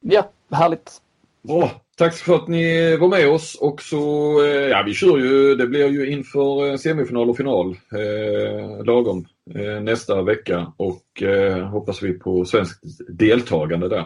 [0.00, 1.02] Ja, härligt.
[1.42, 1.70] Bra.
[1.98, 4.34] Tack för att ni var med oss och så,
[4.70, 10.22] ja vi kör ju, det blir ju inför semifinal och final eh, lagom eh, nästa
[10.22, 14.04] vecka och eh, hoppas vi på svenskt deltagande där.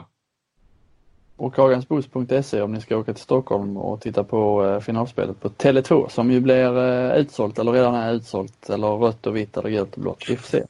[1.36, 6.08] Och Kagensbos.se om ni ska åka till Stockholm och titta på eh, finalspelet på Tele2
[6.08, 9.94] som ju blir eh, utsålt eller redan är utsålt eller rött och vitt eller gult
[9.94, 10.24] och blått.
[10.28, 10.64] Vi får se.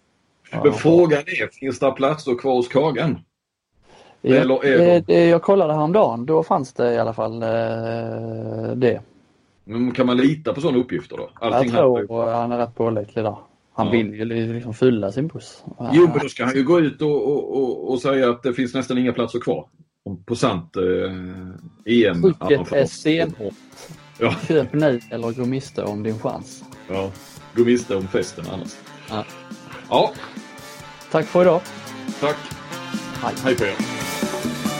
[0.64, 3.18] Men frågan är, finns det platser kvar hos Kagan?
[4.22, 5.28] Ja, Eller är de...
[5.28, 7.48] Jag kollade häromdagen, då fanns det i alla fall eh,
[8.76, 9.00] det.
[9.64, 11.30] Men kan man lita på sådana uppgifter då?
[11.34, 12.34] Allting jag tror här...
[12.34, 13.36] han är rätt pålitlig där.
[13.74, 13.92] Han ja.
[13.92, 15.64] vill ju liksom fylla sin buss.
[15.92, 18.54] Jo, men då ska han ju gå ut och, och, och, och säga att det
[18.54, 19.66] finns nästan inga platser kvar.
[20.26, 22.22] På sant eh, EM.
[22.22, 23.54] Trycket är stenhårt.
[24.18, 24.34] Ja.
[24.48, 26.64] Köp nu eller gå miste om din chans.
[26.88, 27.10] Ja,
[27.54, 28.76] gå miste om festen annars.
[29.10, 29.24] Ja.
[29.90, 30.12] ja.
[31.10, 31.60] Tack för idag.
[32.20, 32.61] Tack.
[33.22, 33.36] はい。
[33.36, 34.71] はい